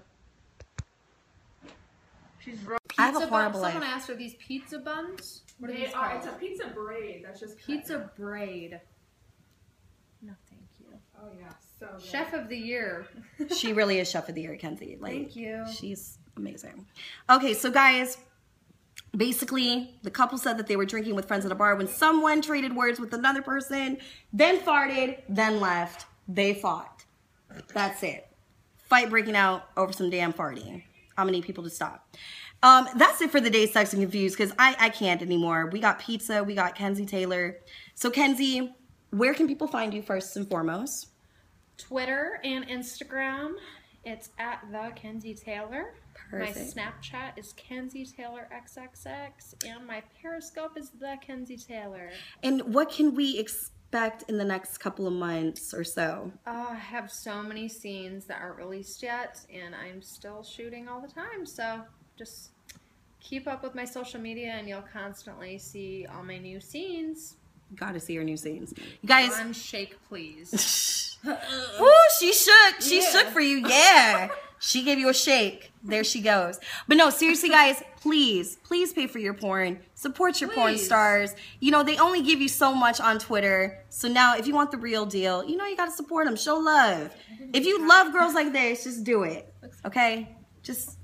[2.38, 5.42] She's bro- I have a Pizza horrible bun- Someone asked, are these pizza buns?
[5.58, 6.10] What are They these are.
[6.10, 6.16] called?
[6.24, 7.24] It's a pizza braid.
[7.26, 8.80] That's just Pizza braid.
[10.22, 10.86] No, thank you.
[11.20, 11.48] Oh yeah.
[11.80, 12.02] So good.
[12.06, 13.06] Chef of the year.
[13.54, 14.96] She really is chef of the year, Kenzie.
[15.00, 15.64] Like, Thank you.
[15.74, 16.86] She's amazing.
[17.28, 18.16] Okay, so guys,
[19.14, 22.40] basically, the couple said that they were drinking with friends at a bar when someone
[22.40, 23.98] traded words with another person,
[24.32, 26.06] then farted, then left.
[26.28, 27.04] They fought.
[27.72, 28.28] That's it.
[28.88, 30.82] Fight breaking out over some damn farting.
[31.16, 32.08] I'm gonna need people to stop.
[32.62, 35.68] Um, that's it for the day, sex and confused, because I, I can't anymore.
[35.72, 37.58] We got pizza, we got Kenzie Taylor.
[37.94, 38.74] So Kenzie,
[39.10, 41.08] where can people find you first and foremost?
[41.78, 43.52] Twitter and Instagram.
[44.04, 45.94] It's at the Kenzie Taylor.
[46.30, 46.76] Perfect.
[46.76, 52.10] My Snapchat is Kenzie Taylor XXX, and my Periscope is the Kenzie Taylor.
[52.42, 56.32] And what can we expect in the next couple of months or so?
[56.46, 61.00] Uh, I have so many scenes that aren't released yet, and I'm still shooting all
[61.00, 61.46] the time.
[61.46, 61.82] So
[62.18, 62.50] just
[63.20, 67.36] keep up with my social media, and you'll constantly see all my new scenes.
[67.74, 68.74] Gotta see her new scenes.
[69.02, 71.16] You guys, On Shake Please.
[71.24, 72.80] woo, she shook.
[72.80, 73.66] She shook for you.
[73.66, 74.28] Yeah.
[74.58, 75.72] She gave you a shake.
[75.82, 76.58] There she goes.
[76.88, 79.80] But no, seriously, guys, please, please pay for your porn.
[79.94, 81.34] Support your porn stars.
[81.60, 83.84] You know, they only give you so much on Twitter.
[83.88, 86.36] So now, if you want the real deal, you know, you gotta support them.
[86.36, 87.14] Show love.
[87.52, 89.52] If you love girls like this, just do it.
[89.84, 90.34] Okay?
[90.62, 90.98] Just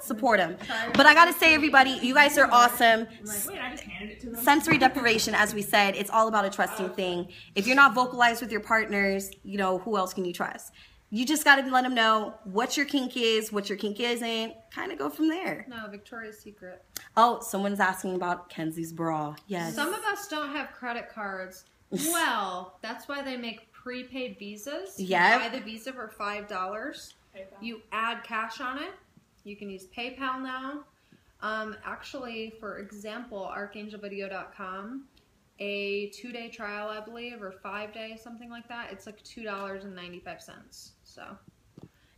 [0.00, 0.56] support them.
[0.94, 3.06] But I gotta say, everybody, you guys are awesome.
[3.24, 4.42] Like, wait, I just handed it to them.
[4.42, 6.94] sensory deprivation, as we said, it's all about a trusting oh.
[6.94, 7.28] thing.
[7.54, 10.72] If you're not vocalized with your partners, you know, who else can you trust?
[11.16, 14.54] you just got to let them know what your kink is, what your kink isn't,
[14.70, 15.64] kind of go from there.
[15.66, 16.84] No, Victoria's Secret.
[17.16, 19.34] Oh, someone's asking about Kenzie's bra.
[19.46, 19.74] Yes.
[19.74, 21.64] Some of us don't have credit cards.
[21.90, 25.00] well, that's why they make prepaid visas.
[25.00, 25.34] Yeah.
[25.34, 26.48] You buy the visa for $5.
[26.48, 27.14] PayPal.
[27.62, 28.92] You add cash on it.
[29.44, 30.84] You can use PayPal now.
[31.40, 35.04] Um, actually, for example, archangelvideo.com,
[35.60, 38.92] a two day trial, I believe, or five day, something like that.
[38.92, 40.90] It's like $2.95.
[41.16, 41.24] So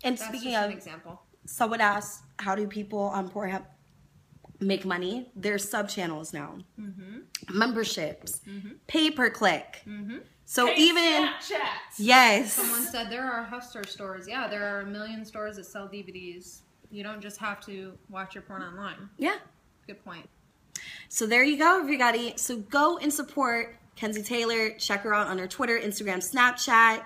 [0.05, 1.22] And speaking of, an example.
[1.46, 3.64] someone asked, how do people um, on Pornhub
[4.61, 5.30] make money?
[5.36, 7.18] There's sub channels now, mm-hmm.
[7.57, 8.72] memberships, mm-hmm.
[8.88, 9.82] pay per click.
[9.86, 10.18] Mm-hmm.
[10.44, 11.96] So Hey, even Snapchats.
[11.99, 14.26] yes, Someone said there are Hustler stores.
[14.26, 16.61] Yeah, there are a million stores that sell DVDs.
[16.90, 19.11] You don't just have to watch your porn online.
[19.18, 19.36] yeah.
[19.86, 20.28] Good point.
[21.09, 22.34] So there you go, everybody.
[22.36, 24.70] So go and support Kenzie Taylor.
[24.78, 27.03] Check her out on her Twitter, Instagram, Snapchat.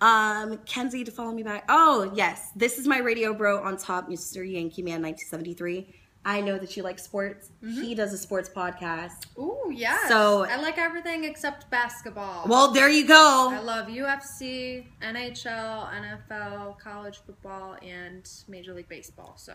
[0.00, 1.64] Um, Kenzie to follow me back.
[1.68, 4.36] Oh yes, this is my radio bro on top, Mr.
[4.50, 5.94] Yankee Man, 1973.
[6.22, 7.50] I know that you like sports.
[7.62, 9.24] He does a sports podcast.
[9.38, 10.06] Ooh, yeah.
[10.06, 12.44] So- I like everything except basketball.
[12.46, 13.48] Well, there you go.
[13.50, 15.88] I love UFC, NHL,
[16.28, 19.34] NFL, college football, and Major League Baseball.
[19.38, 19.54] So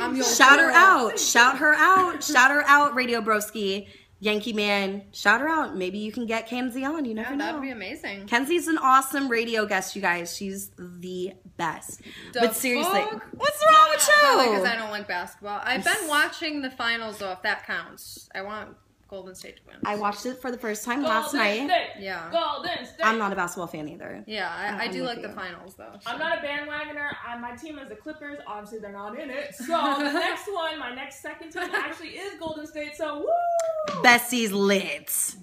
[0.00, 1.18] I'm your Shout her out.
[1.18, 2.22] Shout her out.
[2.22, 3.88] Shout her out, Radio Broski.
[4.22, 5.02] Yankee Man.
[5.10, 5.74] Shout her out.
[5.76, 7.04] Maybe you can get Kenzie on.
[7.04, 7.44] You never Yeah, know.
[7.46, 8.26] that'd be amazing.
[8.28, 10.36] Kenzie's an awesome radio guest, you guys.
[10.36, 12.02] She's the best.
[12.32, 13.26] but seriously, fuck?
[13.36, 14.08] what's wrong with
[14.46, 14.52] you?
[14.52, 15.60] because I don't like basketball.
[15.64, 18.28] I've been watching the finals though, if that counts.
[18.32, 18.76] I want
[19.12, 19.76] Golden State to win.
[19.84, 21.66] I watched it for the first time Golden last night.
[21.68, 21.90] State.
[22.02, 22.30] Yeah.
[22.32, 23.04] Golden State.
[23.04, 24.24] I'm not a basketball fan either.
[24.26, 25.92] yeah, I, I I'm do with like the finals though.
[26.06, 27.10] I'm not a bandwagoner.
[27.26, 28.38] I, my team is the Clippers.
[28.46, 29.54] Obviously, they're not in it.
[29.54, 29.64] So
[29.98, 32.96] the next one, my next second team, actually is Golden State.
[32.96, 34.02] So woo!
[34.02, 34.82] Bessie's lit.
[34.82, 35.34] Yes.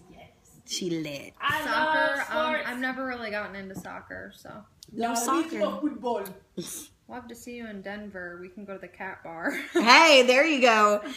[0.66, 1.34] She lit.
[1.40, 2.62] I Soccer, love um.
[2.66, 4.52] I've never really gotten into soccer, so
[4.92, 5.60] No soccer.
[5.60, 6.24] football.
[6.56, 8.40] we'll have to see you in Denver.
[8.42, 9.52] We can go to the cat bar.
[9.74, 11.04] Hey, there you go.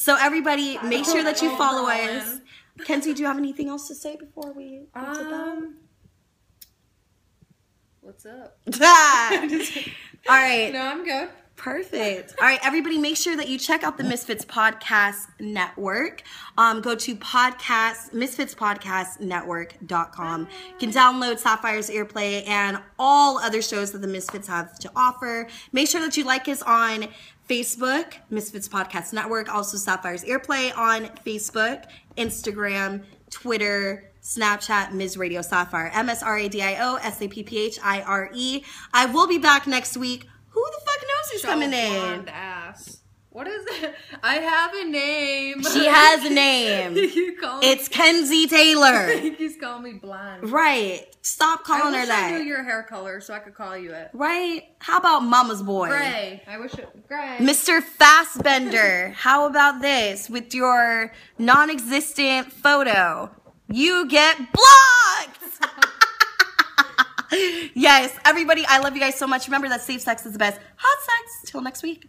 [0.00, 2.40] So everybody, make sure that you Oh, follow us.
[2.86, 4.64] Kenzie, do you have anything else to say before we?
[4.64, 5.18] we dip out?
[5.18, 5.76] um,
[8.00, 8.56] what's up?
[10.26, 10.70] All right.
[10.72, 11.28] No, I'm good.
[11.56, 12.34] Perfect.
[12.40, 16.22] All right, everybody, make sure that you check out the Misfits Podcast Network.
[16.56, 20.48] Um, go to podcast misfitspodcastnetwork.com.
[20.70, 25.48] You can download Sapphire's Earplay and all other shows that the Misfits have to offer.
[25.70, 27.08] Make sure that you like us on
[27.50, 31.84] Facebook, Misfits Podcast Network, also Sapphire's Earplay on Facebook,
[32.16, 35.16] Instagram, Twitter, Snapchat, Ms.
[35.16, 38.02] Radio Sapphire, M S R A D I O S A P P H I
[38.02, 38.62] R E.
[38.94, 40.28] I will be back next week.
[40.50, 42.28] Who the fuck knows who's coming in?
[42.28, 43.00] Ass.
[43.32, 43.94] What is it?
[44.24, 45.62] I have a name.
[45.62, 46.96] She has a name.
[46.96, 49.06] you call It's Kenzie Taylor.
[49.06, 49.30] me.
[49.36, 50.50] He's calling me blonde.
[50.50, 51.06] Right.
[51.22, 52.32] Stop calling her that.
[52.32, 54.10] I knew your hair color so I could call you it.
[54.14, 54.64] Right?
[54.80, 55.88] How about Mama's Boy?
[55.88, 56.42] Gray.
[56.48, 57.36] I wish it gray.
[57.38, 57.80] Mr.
[57.80, 63.30] Fastbender, how about this with your non existent photo?
[63.68, 65.38] You get blocked!
[67.74, 69.46] yes, everybody, I love you guys so much.
[69.46, 70.58] Remember that safe sex is the best.
[70.76, 71.52] Hot sex.
[71.52, 72.08] Till next week.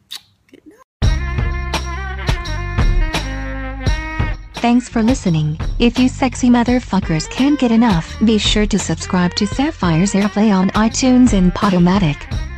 [4.62, 5.60] Thanks for listening.
[5.80, 10.70] If you sexy motherfuckers can't get enough, be sure to subscribe to Sapphire's Earplay on
[10.72, 12.51] iTunes and Podomatic.